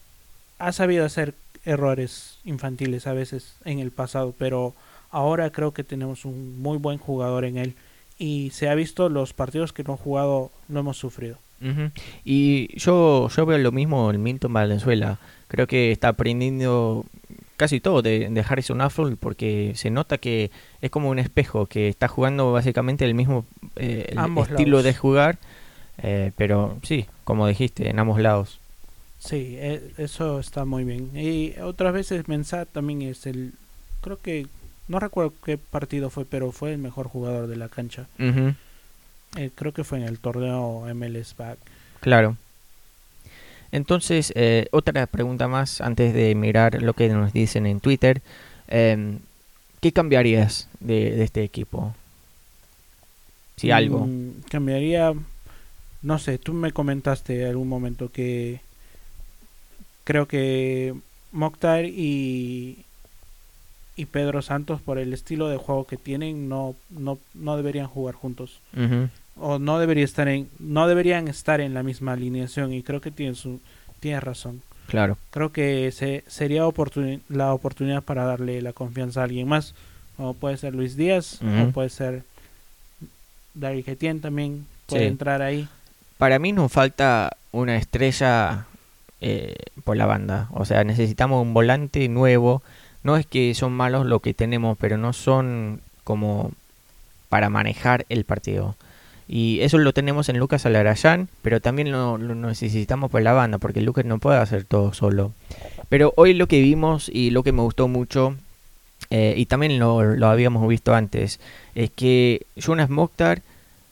[0.59, 4.75] ha, sabido hacer errores infantiles a veces en el pasado, pero
[5.11, 7.75] ahora creo que tenemos un muy buen jugador en él.
[8.19, 11.37] Y se ha visto los partidos que no ha jugado, no hemos sufrido.
[11.61, 11.91] Uh -huh.
[12.25, 15.19] Y yo, yo veo lo mismo en Milton Valenzuela.
[15.49, 17.05] Creo que está aprendiendo
[17.63, 21.89] casi todo de, de Harrison Affle porque se nota que es como un espejo que
[21.89, 23.45] está jugando básicamente el mismo
[23.77, 24.85] eh, el estilo lados.
[24.85, 25.39] de jugar
[26.03, 28.59] eh, pero sí como dijiste en ambos lados
[29.21, 33.53] sí eh, eso está muy bien y otras veces Mensah también es el
[34.01, 34.49] creo que
[34.89, 38.55] no recuerdo qué partido fue pero fue el mejor jugador de la cancha uh -huh.
[39.55, 41.59] creo que fue en el torneo MLS Back
[42.01, 42.37] claro
[43.73, 48.21] entonces, eh, otra pregunta más antes de mirar lo que nos dicen en Twitter.
[48.69, 49.19] Eh,
[49.81, 51.95] ¿Qué cambiarías de, de, este equipo?
[53.57, 54.09] Si mm, algo.
[54.51, 55.15] Cambiaría,
[56.03, 58.61] no sé, tú me comentaste en algún momento que
[60.05, 60.95] creo que
[61.33, 62.85] Mokhtar y,
[64.03, 68.15] y Pedro Santos, por el estilo de juego que tienen, no, no, no deberían jugar
[68.15, 68.61] juntos.
[68.77, 72.83] Uh -huh o no debería estar en no deberían estar en la misma alineación y
[72.83, 73.61] creo que tiene su
[74.01, 79.25] tiene razón claro creo que se, sería oportun, la oportunidad para darle la confianza a
[79.25, 79.75] alguien más
[80.17, 81.69] como puede ser Luis Díaz uh -huh.
[81.69, 82.25] o puede ser
[83.55, 85.09] David Getien también puede sí.
[85.09, 85.69] entrar ahí
[86.19, 88.67] para mí nos falta una estrella
[89.21, 92.63] eh, por la banda o sea necesitamos un volante nuevo
[93.03, 96.53] no es que son malos lo que tenemos pero no son como
[97.29, 98.77] para manejar el partido
[99.35, 103.81] y eso lo tenemos en Lucas Alarayán, pero también lo, necesitamos por la banda, porque
[103.81, 105.33] Lucas no puede hacer todo solo.
[105.89, 108.37] Pero hoy lo que vimos y lo que me gustó mucho,
[109.09, 111.41] eh, y también lo, lo, habíamos visto antes,
[111.75, 113.41] es que Jonas Mokhtar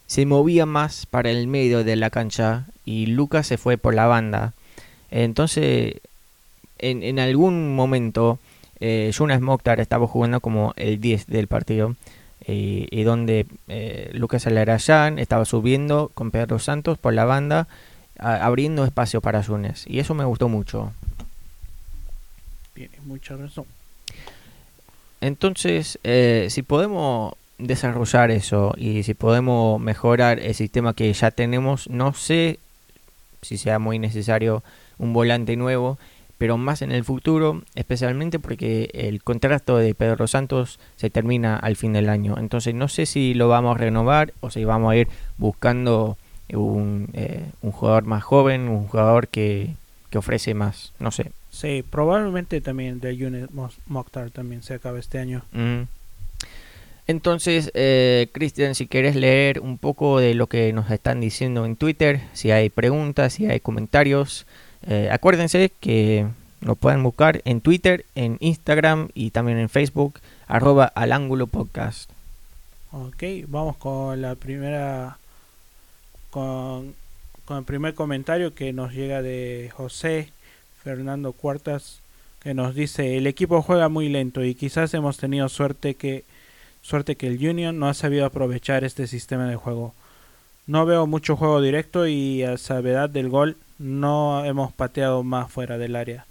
[0.07, 4.07] se movía más para el medio de la cancha y Lucas se fue por la
[4.07, 4.53] banda.
[5.11, 5.95] Entonces,
[6.79, 8.39] en, en algún momento,
[8.81, 11.97] eh, Jonas Mokhtar estaba jugando como el 10 del partido
[12.47, 17.69] y, y donde eh, Lucas Alarayán estaba subiendo con Pedro Santos por la banda,
[18.19, 19.85] a, abriendo espacio para Yunes.
[19.87, 20.93] Y eso me gustó mucho.
[22.75, 23.67] Tiene mucha razón.
[25.21, 31.91] Entonces, eh, si podemos desarrollar eso y si podemos mejorar el sistema que ya tenemos,
[31.91, 32.59] no sé
[33.43, 34.63] si sea muy necesario
[34.99, 35.99] un volante nuevo,
[36.41, 41.77] pero más en el futuro, especialmente porque el contrato de Pedro Santos se termina al
[41.77, 42.37] fin del año.
[42.39, 46.17] Entonces no sé si lo vamos a renovar o si vamos a ir buscando
[46.49, 49.75] un, eh, un jugador más joven, un jugador que,
[50.09, 51.31] que, ofrece más, no sé.
[51.51, 53.51] Sí, probablemente también de Unit
[53.87, 55.43] Mokhtar también se acaba este año.
[55.53, 55.83] Mm.
[57.07, 61.77] Entonces, eh, Cristian, si quieres leer un poco de lo que nos están diciendo en
[61.77, 64.47] Twitter, si hay preguntas, si hay comentarios,
[64.87, 66.27] eh, acuérdense que
[66.61, 72.11] lo pueden buscar en Twitter, en Instagram y también en Facebook, arroba al ángulo podcast.
[72.93, 75.19] Ok, vamos con la primera,
[76.31, 76.95] con,
[77.49, 80.33] el primer comentario que nos llega de José
[80.83, 82.01] Fernando Cuartas,
[82.43, 86.25] que nos dice, el equipo juega muy lento y quizás hemos tenido suerte que,
[86.83, 89.95] suerte que el Union no ha sabido aprovechar este sistema de juego.
[90.67, 95.79] No veo mucho juego directo y a savedad del gol no hemos pateado más fuera
[95.79, 96.27] del área.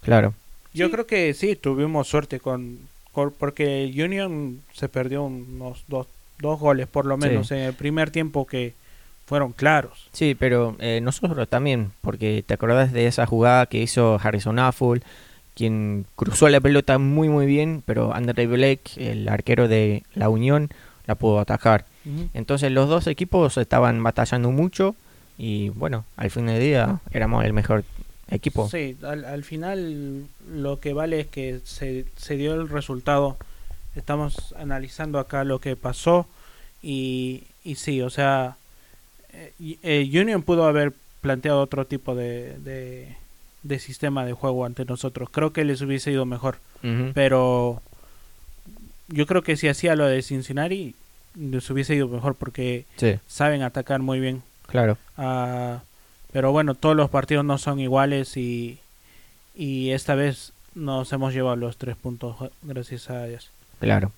[0.00, 0.32] Claro.
[0.72, 0.92] Yo sí.
[0.92, 2.78] creo que sí, tuvimos suerte con,
[3.12, 6.06] con, porque Union se perdió unos dos,
[6.38, 7.54] dos goles por lo menos sí.
[7.54, 8.74] en el primer tiempo que
[9.26, 10.08] fueron claros.
[10.12, 15.02] Sí, pero eh, nosotros también, porque te acordás de esa jugada que hizo Harrison Affle,
[15.56, 20.70] quien cruzó la pelota muy muy bien, pero Andre Blake, el arquero de la Unión,
[21.06, 21.86] la pudo atajar.
[22.04, 22.28] Uh -huh.
[22.34, 24.94] Entonces los dos equipos estaban batallando mucho
[25.42, 27.82] y bueno, al fin del día éramos el mejor
[28.30, 28.68] equipo.
[28.68, 33.38] Sí, al, al final lo que vale es que se, se dio el resultado.
[33.96, 36.26] Estamos analizando acá lo que pasó
[36.82, 38.56] y, y sí, o sea,
[39.32, 43.16] eh, eh, Union pudo haber planteado otro tipo de, de,
[43.62, 45.28] de sistema de juego ante nosotros.
[45.30, 46.58] Creo que les hubiese ido mejor,
[47.14, 47.82] pero
[49.08, 50.94] yo creo que si hacía lo de Cincinnati
[51.34, 54.42] les hubiese ido mejor porque Sí, saben atacar muy bien.
[54.70, 54.96] Claro.
[55.16, 55.80] Ah,
[56.32, 58.78] pero bueno, todos los partidos no son iguales y,
[59.54, 63.50] y esta vez nos hemos llevado los tres puntos, gracias a Dios.
[63.80, 64.12] Claro.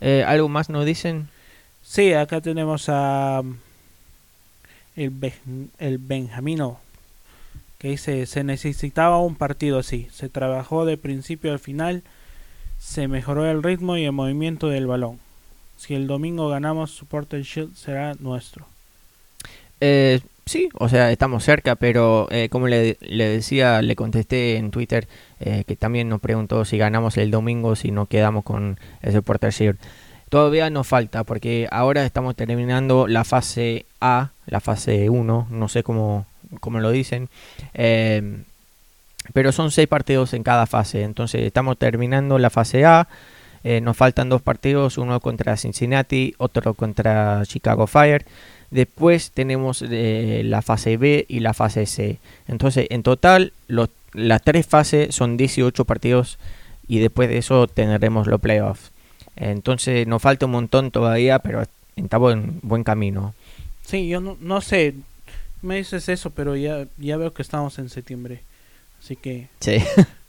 [0.00, 1.28] Eh, ¿Algo más nos dicen?
[1.82, 3.54] Sí, acá tenemos a mm,
[4.96, 6.78] el, Ben- el Benjamino
[7.78, 12.02] que dice se necesitaba un partido así, se trabajó de principio al final,
[12.78, 15.18] se mejoró el ritmo y el movimiento del balón.
[15.78, 18.66] Si el domingo ganamos, Supporter Shield será nuestro.
[19.80, 25.08] Eh, sí, o sea, estamos cerca, pero eh, como le, decía, le contesté en Twitter
[25.40, 29.76] eh, que también nos preguntó si ganamos el domingo, si no quedamos con el Supporter.
[30.28, 35.82] Todavía nos falta, porque ahora estamos terminando la fase A, la fase 1, no sé
[35.82, 36.26] cómo,
[36.60, 37.28] cómo lo dicen.
[37.74, 38.42] eh,
[39.34, 43.06] pero son seis partidos en cada fase, entonces estamos terminando la fase A.
[43.82, 48.24] nos faltan dos partidos, uno contra Cincinnati, otro contra Chicago Fire.
[48.70, 52.18] Después tenemos eh, la fase B y la fase C.
[52.46, 56.38] Entonces, en total, los, las tres fases son 18 partidos
[56.86, 58.92] y después de eso tendremos los playoffs.
[59.36, 61.62] Entonces, nos falta un montón todavía, pero
[61.96, 63.34] estamos en buen camino.
[63.86, 64.94] Sí, yo no, no sé,
[65.62, 68.42] me dices eso, pero ya, ya veo que estamos en septiembre.
[69.02, 69.78] Así que Sí.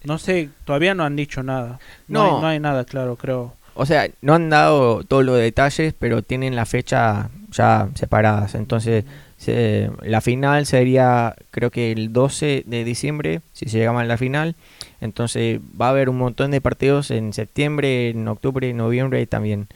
[0.03, 1.79] no sé, todavía no han dicho nada.
[2.07, 2.35] No, No.
[2.37, 3.53] hay, no hay nada claro, creo.
[3.73, 8.55] O sea, no han dado todos los detalles, pero tienen la fecha ya separadas.
[8.55, 9.05] Entonces,
[9.37, 14.17] se- la final sería, creo que el 12 de diciembre, si se llegamos a la
[14.17, 14.55] final.
[14.99, 19.67] Entonces, va a haber un montón de partidos en septiembre, en octubre, en noviembre también.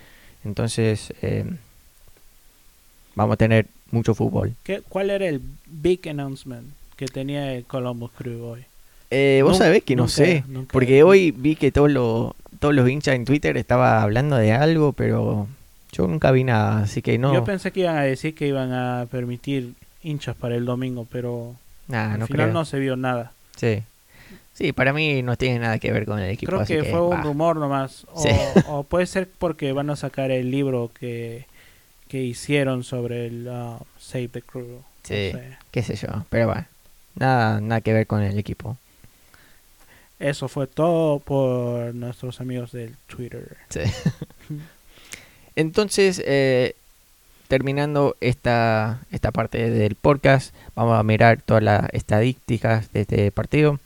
[0.44, 1.46] Entonces, eh,
[3.16, 4.54] vamos a tener mucho fútbol.
[4.64, 8.66] ¿Qué, ¿Cuál era el big announcement que tenía Columbus Crew hoy?
[9.12, 12.74] Eh, Vos sabés que no nunca- sé, nunca- porque hoy vi que todos los, todos
[12.74, 15.48] los hinchas en Twitter estaban hablando de algo, pero
[15.92, 17.34] yo nunca vi nada, así que no.
[17.34, 21.56] Yo pensé que iban a decir que iban a permitir hinchas para el domingo, pero
[21.88, 22.54] Nah, al no final creo.
[22.54, 23.32] no se vio nada.
[23.56, 23.84] Sí.
[24.54, 26.52] Sí, para mí no tiene nada que ver con el equipo.
[26.52, 28.06] Creo así que, que fue un rumor nomás.
[28.14, 28.30] O, Sí.
[28.70, 31.46] o puede ser porque van a sacar el libro que,
[32.08, 34.66] que hicieron sobre el uh, Save the Crew.
[34.66, 35.32] no Sí.
[35.32, 35.58] sé.
[35.72, 36.66] Qué sé yo, pero bueno.
[37.16, 38.78] Nada, nada que ver con el equipo.
[40.20, 43.58] Eso fue todo por nuestros amigos del Twitter.
[43.70, 43.82] Sí.
[45.56, 46.76] Entonces, eh,
[47.48, 53.80] terminando esta, esta parte del podcast, vamos a mirar todas las estadísticas de este partido.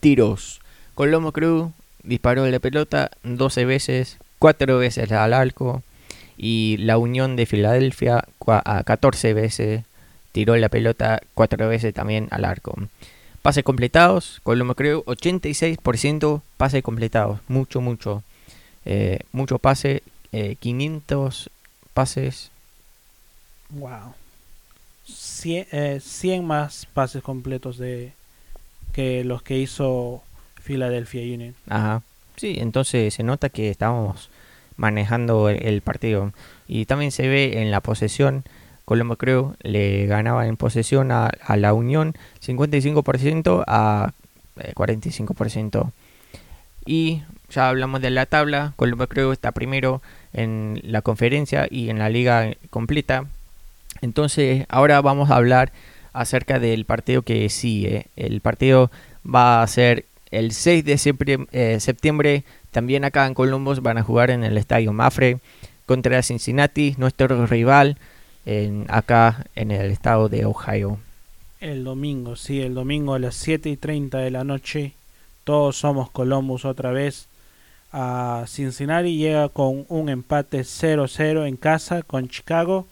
[0.00, 0.60] Tiros.
[0.94, 1.70] Colombo Cruz
[2.02, 5.82] disparó la pelota 12 veces, 4 veces al arco.
[6.36, 9.84] Y la Unión de Filadelfia a 14 veces
[10.30, 12.76] tiró la pelota 4 veces también al arco.
[13.48, 18.22] Pases completados, Colombo Cruz 86% pases completados, mucho, mucho.
[18.84, 21.48] Eh, mucho pase, eh, 500
[21.94, 22.50] pases.
[23.70, 24.12] Wow.
[25.06, 28.12] 100, eh, 100 más pases completos de
[28.92, 30.22] que los que hizo
[30.62, 31.54] Philadelphia Union.
[31.70, 32.02] Ajá.
[32.36, 34.28] Sí, entonces se nota que estamos
[34.76, 36.34] manejando el, el partido.
[36.66, 38.44] Y también se ve en la posesión.
[38.88, 44.14] Colombo Crew le ganaba en posesión a, la Unión 55% a
[44.56, 45.92] eh, 45%.
[46.86, 47.20] Y
[47.50, 48.72] ya hablamos de la tabla.
[48.76, 50.00] Colombo Crew está primero
[50.32, 53.26] en la conferencia y en la liga completa.
[54.00, 55.70] Entonces ahora vamos a hablar
[56.14, 58.06] acerca del partido que sigue.
[58.16, 58.90] El partido
[59.22, 62.42] va a ser el 6 de septiembre, eh, septiembre.
[62.70, 65.40] También acá en Columbus van a jugar en el estadio Mafre
[65.84, 67.98] contra Cincinnati, nuestro rival
[68.48, 70.98] en, acá en el estado de Ohio.
[71.60, 74.92] El domingo, sí, el domingo a las 7 y 30 de la noche.
[75.44, 77.26] Todos somos Columbus otra vez.
[77.92, 82.86] A Cincinnati llega con un empate 0-0 en casa con Chicago.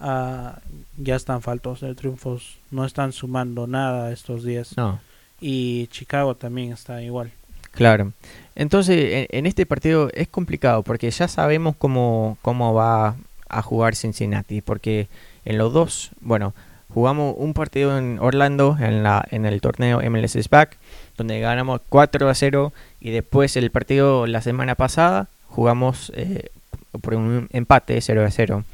[0.00, 0.58] Ah,
[0.96, 2.56] ya están faltos de triunfos.
[2.70, 4.76] No están sumando nada estos días.
[4.76, 4.98] No,
[5.40, 7.30] Y Chicago también está igual.
[7.72, 8.12] claro.
[8.56, 13.16] Entonces, en, en este partido es complicado porque ya sabemos cómo, cómo va
[13.58, 14.60] a jugar Cincinnati.
[14.60, 15.08] Porque
[15.44, 16.54] en los dos, bueno,
[16.92, 20.76] jugamos un partido en Orlando en, la, en el torneo MLS Back,
[21.16, 22.72] donde ganamos 4 a 0.
[23.00, 26.50] Y después el partido la semana pasada jugamos eh,
[27.00, 28.64] por un empate 0 a 0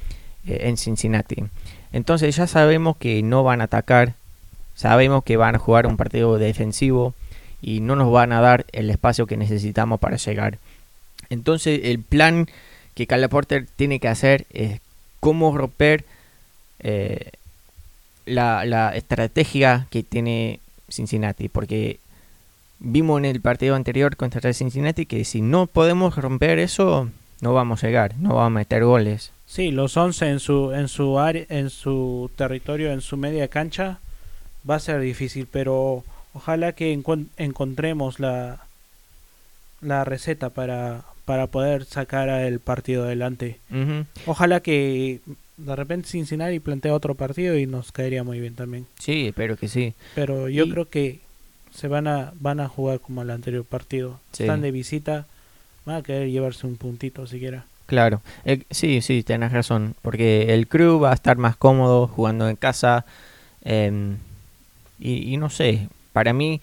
[0.47, 1.45] eh, en Cincinnati.
[1.93, 4.15] Entonces ya sabemos que no van a atacar
[4.81, 7.13] sabemos que van a jugar un partido defensivo
[7.61, 10.57] y no nos van a dar el espacio que necesitamos para llegar.
[11.29, 12.49] Entonces el plan
[13.01, 14.81] que Carla Porter tiene que hacer es
[15.21, 16.05] cómo romper
[16.81, 17.31] eh,
[18.27, 21.99] la, la estrategia que tiene Cincinnati, porque
[22.79, 27.09] vimos en el partido anterior contra Cincinnati que si no podemos romper eso,
[27.41, 29.33] no vamos a llegar, no vamos a meter goles.
[29.47, 33.99] Sí, los 11 en su en su área, en su territorio, en su media cancha
[34.69, 38.61] va a ser difícil, pero ojalá que encon- encontremos la
[39.81, 43.59] la receta para para poder sacar el partido adelante.
[43.71, 44.05] Ujú.
[44.27, 45.21] Ojalá que
[45.57, 48.87] de repente Cincinnati plantea otro partido y nos caería muy bien también.
[48.99, 49.95] Sí, espero que sí.
[50.15, 51.21] Pero yo Y- creo que
[51.73, 54.19] se van a van a jugar como el anterior partido.
[54.33, 54.43] Sí.
[54.45, 55.27] Están de visita,
[55.85, 57.65] van a querer llevarse un puntito siquiera.
[57.87, 62.49] Claro, El- sí, sí, tenés razón, porque el crew va a estar más cómodo jugando
[62.49, 63.05] en casa
[63.65, 64.17] em,
[64.99, 66.61] y, y no sé, para mí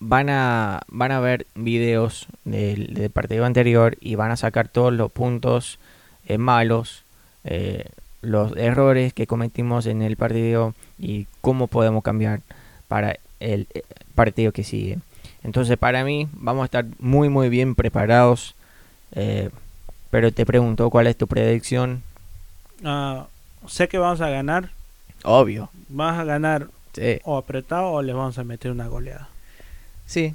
[0.00, 4.92] van a van a ver videos del, del partido anterior y van a sacar todos
[4.92, 5.78] los puntos
[6.26, 7.02] eh, malos,
[7.44, 7.84] eh,
[8.22, 12.40] los errores que cometimos en el partido y cómo podemos cambiar
[12.88, 13.82] para el eh,
[14.14, 14.98] partido que sigue.
[15.44, 18.54] Entonces para mí vamos a estar muy muy bien preparados.
[19.12, 19.50] eh,
[20.10, 22.02] pero te pregunto, ¿cuál es tu predicción?
[22.84, 23.26] Ah,
[23.66, 24.70] sé que vamos a ganar,
[25.24, 25.68] Obvio.
[25.88, 27.18] vamos a ganar Sí.
[27.24, 29.28] o apretado o les vamos a meter una goleada.
[30.08, 30.34] Sí.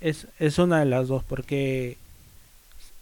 [0.00, 1.96] Es, es una de las dos porque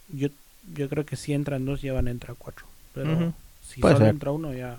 [0.09, 0.29] yo,
[0.75, 2.65] yo creo que si entran dos ya van a entrar cuatro.
[2.93, 3.33] Pero
[3.67, 4.13] si Puede solo ser.
[4.13, 4.77] entra uno ya...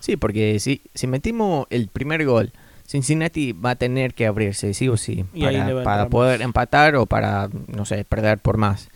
[0.00, 2.52] Sí, porque si, si metimos el primer gol,
[2.86, 6.44] Cincinnati va a tener que abrirse, sí o sí, Y para, para poder más.
[6.44, 8.88] empatar o para, no sé, perder por más.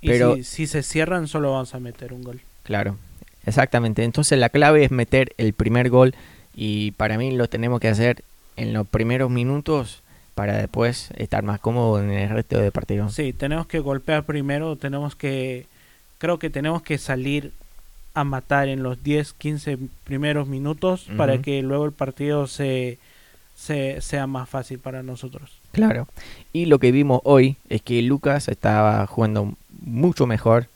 [0.00, 2.40] Y Pero- si, si se cierran solo vamos a meter un gol.
[2.62, 2.96] Claro,
[3.46, 4.04] exactamente.
[4.04, 6.14] Entonces la clave es meter el primer gol
[6.54, 8.22] y para mí lo tenemos que hacer
[8.56, 10.02] en los primeros minutos
[10.34, 13.08] para después estar más cómodo en el resto del partido.
[13.08, 15.66] Sí, tenemos que golpear primero, tenemos que...
[16.18, 17.52] Creo que tenemos que salir
[18.14, 22.98] a matar en los 10, 15 primeros minutos para que luego el partido se,
[23.56, 25.50] se sea más fácil para nosotros.
[25.72, 26.06] Claro.
[26.52, 30.68] Y lo que vimos hoy es que Lucas estaba jugando mucho mejor.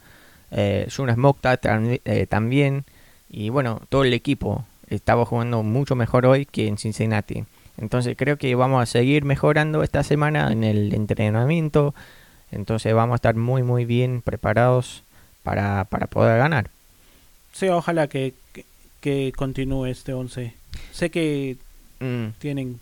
[0.51, 2.85] Eh, Jonas Mokta tam- eh, también.
[3.31, 7.45] Y bueno, todo el equipo estaba jugando mucho mejor hoy que en Cincinnati.
[7.79, 11.95] Entonces creo que vamos a seguir mejorando esta semana en el entrenamiento.
[12.51, 15.05] Entonces vamos a estar muy muy bien preparados
[15.43, 16.71] para, para poder ganar.
[17.53, 18.65] Sí, ojalá que, que,
[19.01, 20.55] que continúe este 11.
[20.93, 21.57] Sé que
[22.01, 22.79] Mm, tienen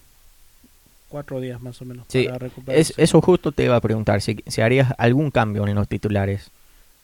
[1.09, 2.92] cuatro días más o menos Sí, para recuperarse.
[2.92, 6.51] es, eso justo te iba a preguntar, si, si harías algún cambio en los titulares.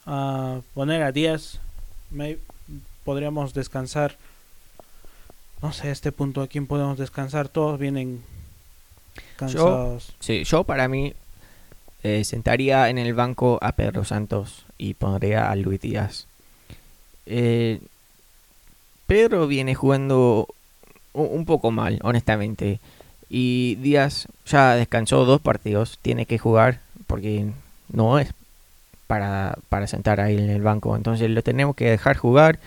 [0.07, 1.59] Ah, poner a Díaz,
[2.11, 2.38] me-
[3.05, 4.16] podríamos descansar.
[5.62, 7.48] No sé, a este punto, ¿a quién podemos descansar?
[7.48, 8.22] Todos vienen
[9.36, 10.12] cansados.
[10.18, 11.14] Sí, yo para mí
[12.02, 16.26] eh, sentaría en el banco a Pedro Santos y pondría a Luis Díaz.
[17.26, 17.80] Eh,
[19.06, 20.48] Pedro viene jugando
[21.12, 22.80] un poco mal, honestamente.
[23.28, 27.50] Y Díaz ya descansó dos partidos, tiene que jugar porque
[27.92, 28.34] no es
[29.06, 30.96] para, para sentar ahí en el banco.
[30.96, 32.58] Entonces lo tenemos que dejar jugar.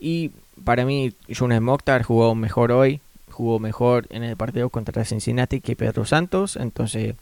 [0.00, 0.32] Y
[0.64, 3.00] para mí, Jonas Mokhtar jugó mejor hoy,
[3.30, 6.56] jugó mejor en el partido contra Cincinnati que Pedro Santos.
[6.56, 7.14] Entonces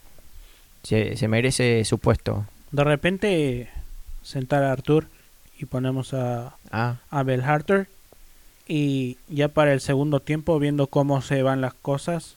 [0.82, 2.46] se, se merece su puesto.
[2.72, 3.68] De repente,
[4.22, 5.06] sentar a Artur
[5.58, 7.88] y ponemos a, Ah, a Bell Harter.
[8.68, 12.36] Y ya para el segundo tiempo, viendo cómo se van las cosas,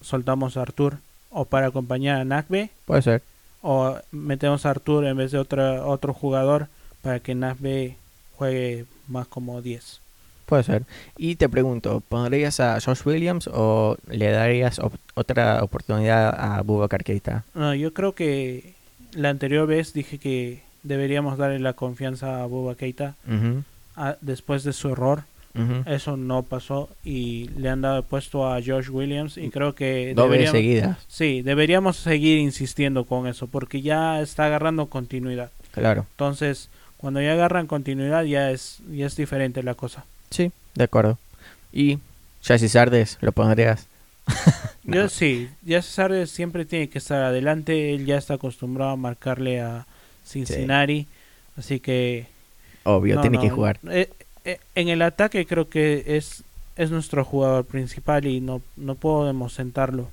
[0.00, 0.98] soltamos a Artur.
[1.30, 3.22] O para acompañar a Nakbe, puede ser.
[3.60, 6.68] o metemos a Artur en vez de otra, otro jugador
[7.02, 7.96] para que Nakbe
[8.36, 10.00] juegue más como 10.
[10.46, 10.82] Puede ser.
[11.18, 17.04] Y te pregunto, ¿pondrías a Josh Williams o le darías op- otra oportunidad a Bubakar
[17.04, 17.44] Keita?
[17.54, 18.72] No, yo creo que
[19.12, 23.14] la anterior vez dije que deberíamos darle la confianza a Boba Keita
[23.96, 25.24] a- después de su error.
[25.86, 30.52] Eso no pasó y le han dado puesto a Josh Williams y creo que deberíamos,
[30.52, 35.50] seguidas, sí, deberíamos seguir insistiendo con eso porque ya está agarrando continuidad.
[35.72, 36.06] claro.
[36.12, 40.04] Entonces, cuando ya agarran continuidad ya es ya es diferente la cosa.
[40.30, 41.18] Sí, de acuerdo.
[41.72, 41.98] Y
[42.42, 43.86] Jesse Sardes, ¿lo pondrías?
[44.84, 45.08] Yo No.
[45.08, 49.86] sí, ya César siempre tiene que estar adelante, él ya está acostumbrado a marcarle a
[50.26, 51.06] Cincinnati,
[51.56, 52.26] así que
[52.84, 53.78] Obvio, No, tiene que no, jugar.
[53.90, 54.10] eh,
[54.44, 56.42] eh, en el ataque creo que es,
[56.76, 60.08] es nuestro jugador principal y no, no podemos sentarlo.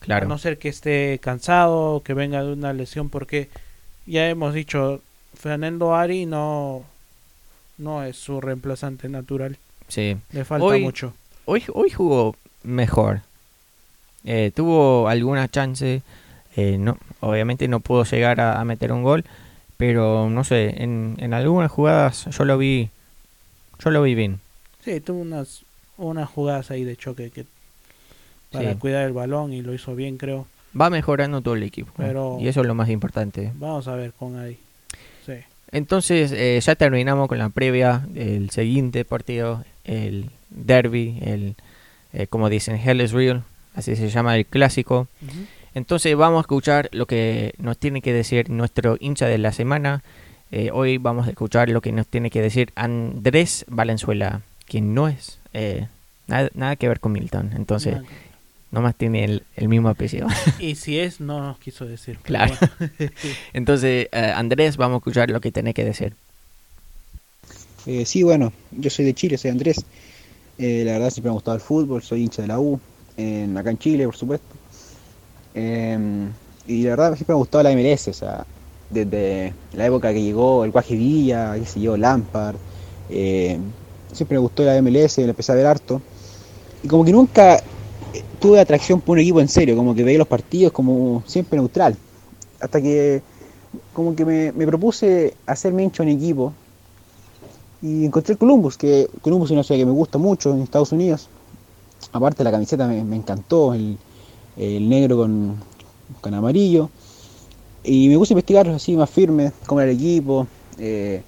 [0.00, 0.26] Claro.
[0.26, 3.48] A no ser que esté cansado o que venga de una lesión, porque
[4.06, 5.00] ya hemos dicho,
[5.34, 6.84] Fernando Ari no,
[7.78, 9.56] no es su reemplazante natural.
[9.88, 10.16] Sí.
[10.32, 11.12] Le falta Hoy- mucho.
[11.44, 13.20] hoy, hoy jugó mejor.
[14.24, 16.02] Eh, tuvo alguna chance.
[16.56, 19.24] eh, no, obviamente no pudo llegar a, a meter un gol.
[19.76, 22.90] Pero no sé, en, en algunas jugadas yo lo vi.
[23.84, 24.38] Yo lo vi bien.
[24.84, 25.62] Sí, tuvo unas,
[25.98, 27.44] unas jugadas ahí de choque que
[28.52, 28.78] para Sí.
[28.78, 30.46] cuidar el balón y lo hizo bien, creo.
[30.80, 31.90] Va mejorando todo el equipo.
[31.96, 33.50] Pero- Y eso es lo más importante.
[33.56, 34.56] Vamos a ver con ahí.
[35.74, 41.56] Entonces eh, ya terminamos con la previa del siguiente partido, el derby, el
[42.12, 43.42] eh, como dicen Hell is Real,
[43.74, 45.08] así se llama el clásico.
[45.74, 50.04] Entonces vamos a escuchar lo que nos tiene que decir nuestro hincha de la semana.
[50.52, 55.08] Eh, hoy vamos a escuchar lo que nos tiene que decir Andrés Valenzuela, quien no
[55.08, 55.88] es eh,
[56.28, 57.50] nada, nada que ver con Milton.
[57.56, 57.96] Entonces.
[58.74, 60.26] Nomás tiene el, el mismo apellido.
[60.58, 62.18] Y si es, no nos quiso decir.
[62.22, 62.54] Claro.
[62.78, 62.92] bueno.
[63.54, 66.14] Entonces eh, Andrés, vamos a escuchar lo que tiene que decir.
[67.86, 69.76] Eh, sí, bueno, yo soy de Chile, soy Andrés.
[70.58, 72.78] Eh, la verdad siempre me ha gustado el fútbol, soy hincha de la U,
[73.16, 74.46] en- acá en Chile, por supuesto.
[75.54, 75.98] Eh,
[76.66, 78.46] y la verdad siempre me ha gustado la MLS, o sea,
[78.90, 82.56] desde la época que llegó el Guaje Villa, qué sé yo, Lampard.
[83.10, 83.58] eh,
[84.12, 86.00] siempre me gustó la MLS, la empecé a ver harto.
[86.82, 87.62] Y como que nunca
[88.44, 91.96] tuve atracción por un equipo en serio, como que veía los partidos como siempre neutral.
[92.60, 93.22] Hasta que
[93.94, 96.52] como que me, me propuse hacerme hincha de un equipo
[97.82, 101.28] y encontré Columbus, que Columbus es una ciudad que me gusta mucho en Estados Unidos.
[102.12, 103.96] Aparte la camiseta me, me encantó, el,
[104.58, 105.56] el negro con,
[106.20, 106.90] con amarillo.
[107.82, 110.46] Y me puse a investigar así más firme, cómo era el equipo,
[110.78, 111.22] eh,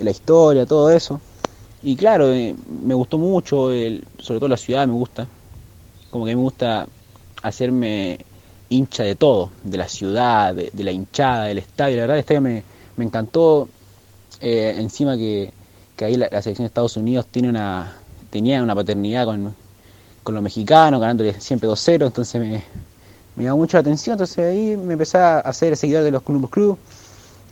[0.00, 1.20] la historia, todo eso.
[1.82, 2.54] Y claro, eh,
[2.84, 5.26] me gustó mucho, el- sobre todo la ciudad me gusta.
[6.12, 6.86] Como que me gusta
[7.42, 8.24] hacerme
[8.68, 11.96] hincha de todo, de la ciudad, de, la hinchada, del estadio.
[11.96, 12.62] La verdad el estadio me,
[12.96, 13.68] me encantó.
[14.40, 15.52] Eh, encima que,
[15.96, 19.54] que ahí la, selección de Estados Unidos tenía una paternidad con,
[20.22, 22.62] con los mexicanos, ganándole siempre 2-0, entonces me,
[23.36, 26.50] me llamó mucho la atención, entonces ahí me empecé a hacer seguidor de los Columbus
[26.50, 26.78] Crew.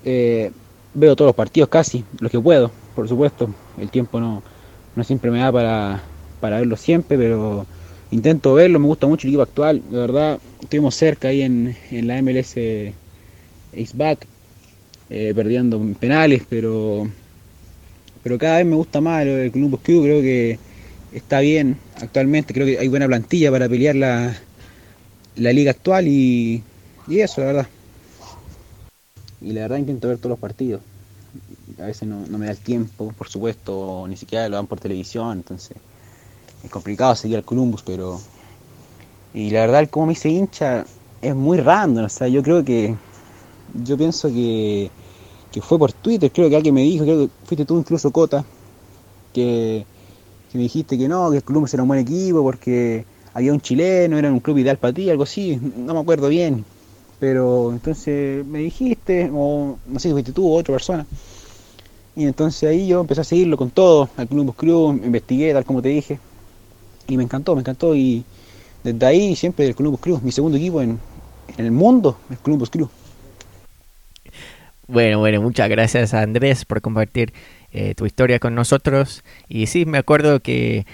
[0.04, 0.52] Eh,
[0.94, 3.48] veo todos los partidos casi, los que puedo, por supuesto.
[3.78, 4.42] El tiempo no,
[4.94, 6.02] no siempre me da para,
[6.40, 7.66] para verlo siempre, pero
[8.10, 12.06] intento verlo, me gusta mucho el equipo actual, de verdad, estuvimos cerca ahí en, en
[12.06, 12.56] la MLS
[13.72, 14.26] Ace-Back,
[15.10, 17.08] eh, perdiendo en penales, pero,
[18.22, 20.58] pero cada vez me gusta más del Columbus Crew, creo que
[21.12, 24.36] está bien actualmente, creo que hay buena plantilla para pelear la,
[25.36, 26.62] la liga actual y,
[27.08, 27.66] y eso, la verdad.
[29.40, 30.82] Y la verdad intento ver todos los partidos.
[31.78, 34.80] A veces no, no me da el tiempo, por supuesto, ni siquiera lo dan por
[34.80, 35.76] televisión, entonces
[36.64, 38.20] es complicado seguir al Columbus, pero...
[39.32, 40.84] Y la verdad, el cómo me hice hincha
[41.22, 42.94] es muy random, o sea, yo creo que...
[43.84, 44.90] Yo pienso que,
[45.52, 48.44] que fue por Twitter, creo que alguien me dijo, creo que fuiste tú incluso, Cota,
[49.32, 49.86] que,
[50.50, 53.60] que me dijiste que no, que el Columbus era un buen equipo porque había un
[53.60, 56.64] chileno, era un club ideal para ti, algo así, no me acuerdo bien.
[57.20, 61.06] Pero entonces me dijiste, o no sé si fuiste tú o otra persona.
[62.16, 65.80] Y entonces ahí yo empecé a seguirlo con todo, al Columbus Crew, investigué, tal como
[65.80, 66.18] te dije.
[67.10, 67.94] Y me encantó, me encantó.
[67.96, 68.24] Y
[68.84, 71.00] desde ahí siempre el Columbus Crew, mi segundo equipo en,
[71.58, 72.88] el mundo, el Columbus Crew.
[74.86, 77.32] Bueno, bueno, muchas gracias Andrés por compartir
[77.72, 79.24] eh, tu historia con nosotros.
[79.48, 80.86] Y sí, me acuerdo que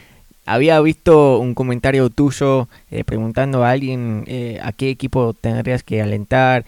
[0.46, 6.00] había visto un comentario tuyo eh, preguntando a alguien eh, a qué equipo tendrías que
[6.00, 6.64] alentar.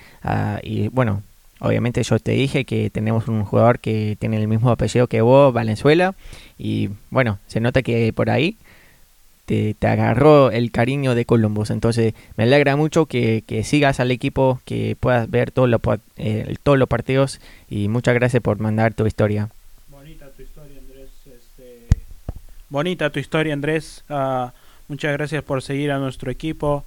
[0.62, 1.22] y bueno,
[1.60, 5.54] obviamente yo te dije que tenemos un jugador que tiene el mismo apellido que vos,
[5.54, 6.14] Valenzuela.
[6.58, 8.58] Y bueno, se nota que por ahí
[9.48, 11.70] te, agarró el cariño de Columbus.
[11.70, 16.00] Entonces me alegra mucho que, que sigas al equipo, que puedas ver todos los pa-
[16.16, 17.40] eh, todos los partidos.
[17.70, 19.48] Y muchas gracias por mandar tu historia.
[19.88, 21.08] Bonita tu historia, Andrés.
[21.26, 21.86] este,
[22.68, 24.04] Bonita tu historia, Andrés.
[24.08, 24.52] Ah,
[24.88, 26.84] muchas gracias por seguir a nuestro equipo.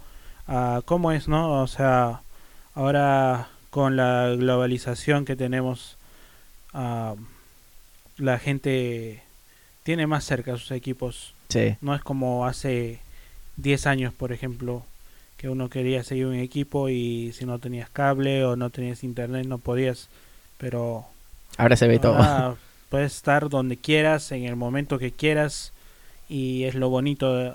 [0.48, 1.62] Ah, ¿Cómo es, no?
[1.64, 2.22] O sea,
[2.76, 5.98] ahora con la globalización que tenemos,
[6.74, 7.16] ah,
[8.18, 9.24] la gente
[9.84, 11.34] tiene más cerca sus equipos.
[11.50, 13.00] Sí, No es como hace
[13.58, 14.84] 10 años, por ejemplo,
[15.38, 19.46] que uno quería seguir un equipo y si no tenías cable o no tenías internet
[19.48, 20.08] no podías.
[20.58, 21.06] Pero
[21.58, 22.58] ahora se ve todo.
[22.90, 25.72] Puedes estar donde quieras, en el momento que quieras,
[26.30, 27.54] y es lo bonito de-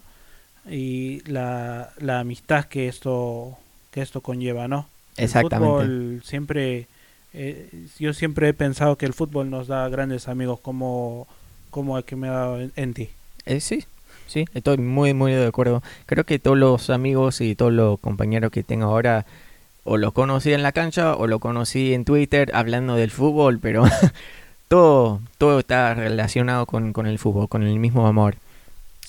[0.68, 3.57] y la, la amistad que esto
[3.93, 4.89] que esto conlleva, ¿no?
[5.16, 5.68] El Exactamente.
[5.85, 6.87] fútbol siempre,
[7.33, 11.27] eh, yo siempre he pensado que el fútbol nos da grandes amigos como,
[11.77, 13.11] como el que me ha dado en, en ti.
[13.45, 13.85] Eh, sí,
[14.27, 15.83] sí, estoy muy, muy de acuerdo.
[16.07, 19.27] Creo que todos los amigos y todos los compañeros que tengo ahora
[19.85, 23.85] o los conocí en la cancha o lo conocí en Twitter hablando del fútbol, pero
[24.68, 28.37] todo, todo está relacionado con, con el fútbol, con el mismo amor.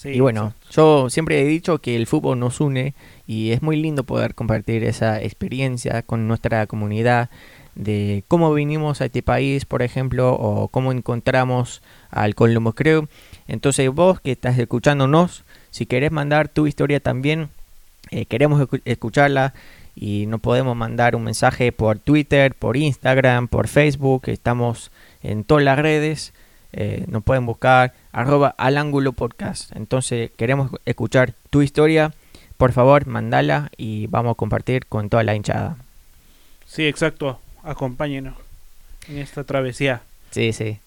[0.03, 2.95] y bueno, yo siempre he dicho que el fútbol nos une
[3.27, 7.29] y es muy lindo poder compartir esa experiencia con nuestra comunidad
[7.77, 13.07] de cómo vinimos a este país, por ejemplo, o cómo encontramos al Colombo Creo.
[13.47, 17.49] Entonces vos que estás escuchándonos, si querés mandar tu historia también,
[18.09, 19.53] eh, queremos escucharla
[19.95, 25.63] y nos podemos mandar un mensaje por Twitter, por Instagram, por Facebook, estamos en todas
[25.63, 26.33] las redes.
[26.73, 29.75] Eh, nos pueden buscar arroba al ángulo podcast.
[29.75, 32.13] Entonces queremos escuchar tu historia.
[32.57, 35.77] Por favor, mandala y vamos a compartir con toda la hinchada.
[36.65, 37.39] Sí, exacto.
[37.63, 38.35] Acompáñenos
[39.07, 40.01] en esta travesía.
[40.31, 40.79] Sí, sí.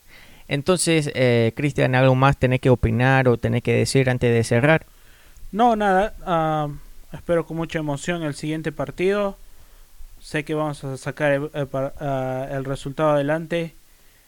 [0.48, 4.84] Entonces, eh, Cristian, ¿algo más tenés que opinar o tenés que decir antes de cerrar?
[5.52, 6.14] No, nada.
[6.26, 6.68] Ah,
[7.12, 9.36] espero con mucha emoción el siguiente partido.
[10.20, 13.74] Sé que vamos a sacar el, ah, el resultado adelante.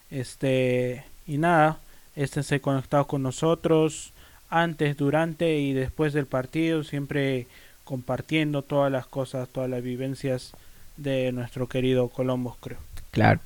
[0.09, 1.79] Este y nada,
[2.15, 4.11] esténse conectados con nosotros
[4.49, 7.47] antes, durante y después del partido, siempre
[7.83, 10.53] compartiendo todas las cosas, todas las vivencias
[10.97, 12.77] de nuestro querido Colombo, creo.
[13.11, 13.39] Claro.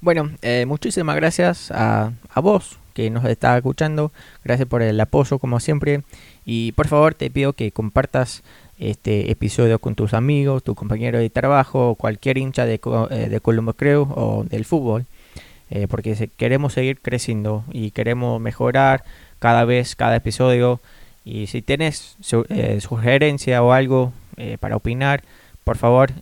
[0.00, 4.12] Bueno, eh, muchísimas gracias a, a vos que nos está escuchando.
[4.44, 6.02] Gracias por el apoyo, como siempre.
[6.44, 8.42] Y por favor, te pido que compartas
[8.78, 12.80] este episodio con tus amigos, tu compañero de trabajo, cualquier hincha de,
[13.10, 15.06] eh, de Colombo Creo o del fútbol.
[15.70, 19.04] Eh, porque queremos seguir creciendo y queremos mejorar
[19.38, 20.80] cada vez, cada episodio.
[21.24, 22.16] Y si tienes
[22.48, 24.12] eh, sugerencia o algo
[24.58, 25.22] para opinar,
[25.64, 26.12] por favor,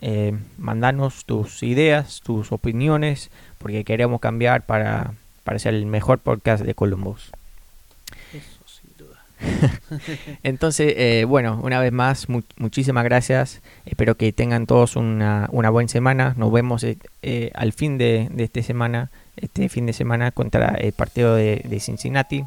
[0.58, 5.14] mandanos tus ideas, tus opiniones, porque queremos cambiar para,
[5.44, 7.30] para ser el mejor podcast de Columbus.
[8.32, 9.18] Eso sin duda.
[10.42, 13.62] Entonces, bueno, una vez más, muchísimas gracias.
[13.86, 16.34] Espero que tengan todos una, una buena semana.
[16.36, 19.10] Nos vemos al fin de, de esta semana
[19.40, 22.44] este fin de semana contra el partido de, Cincinnati.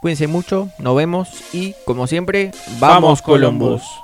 [0.00, 4.03] Cuídense mucho, nos vemos y como siempre, vamos, vamos Columbus.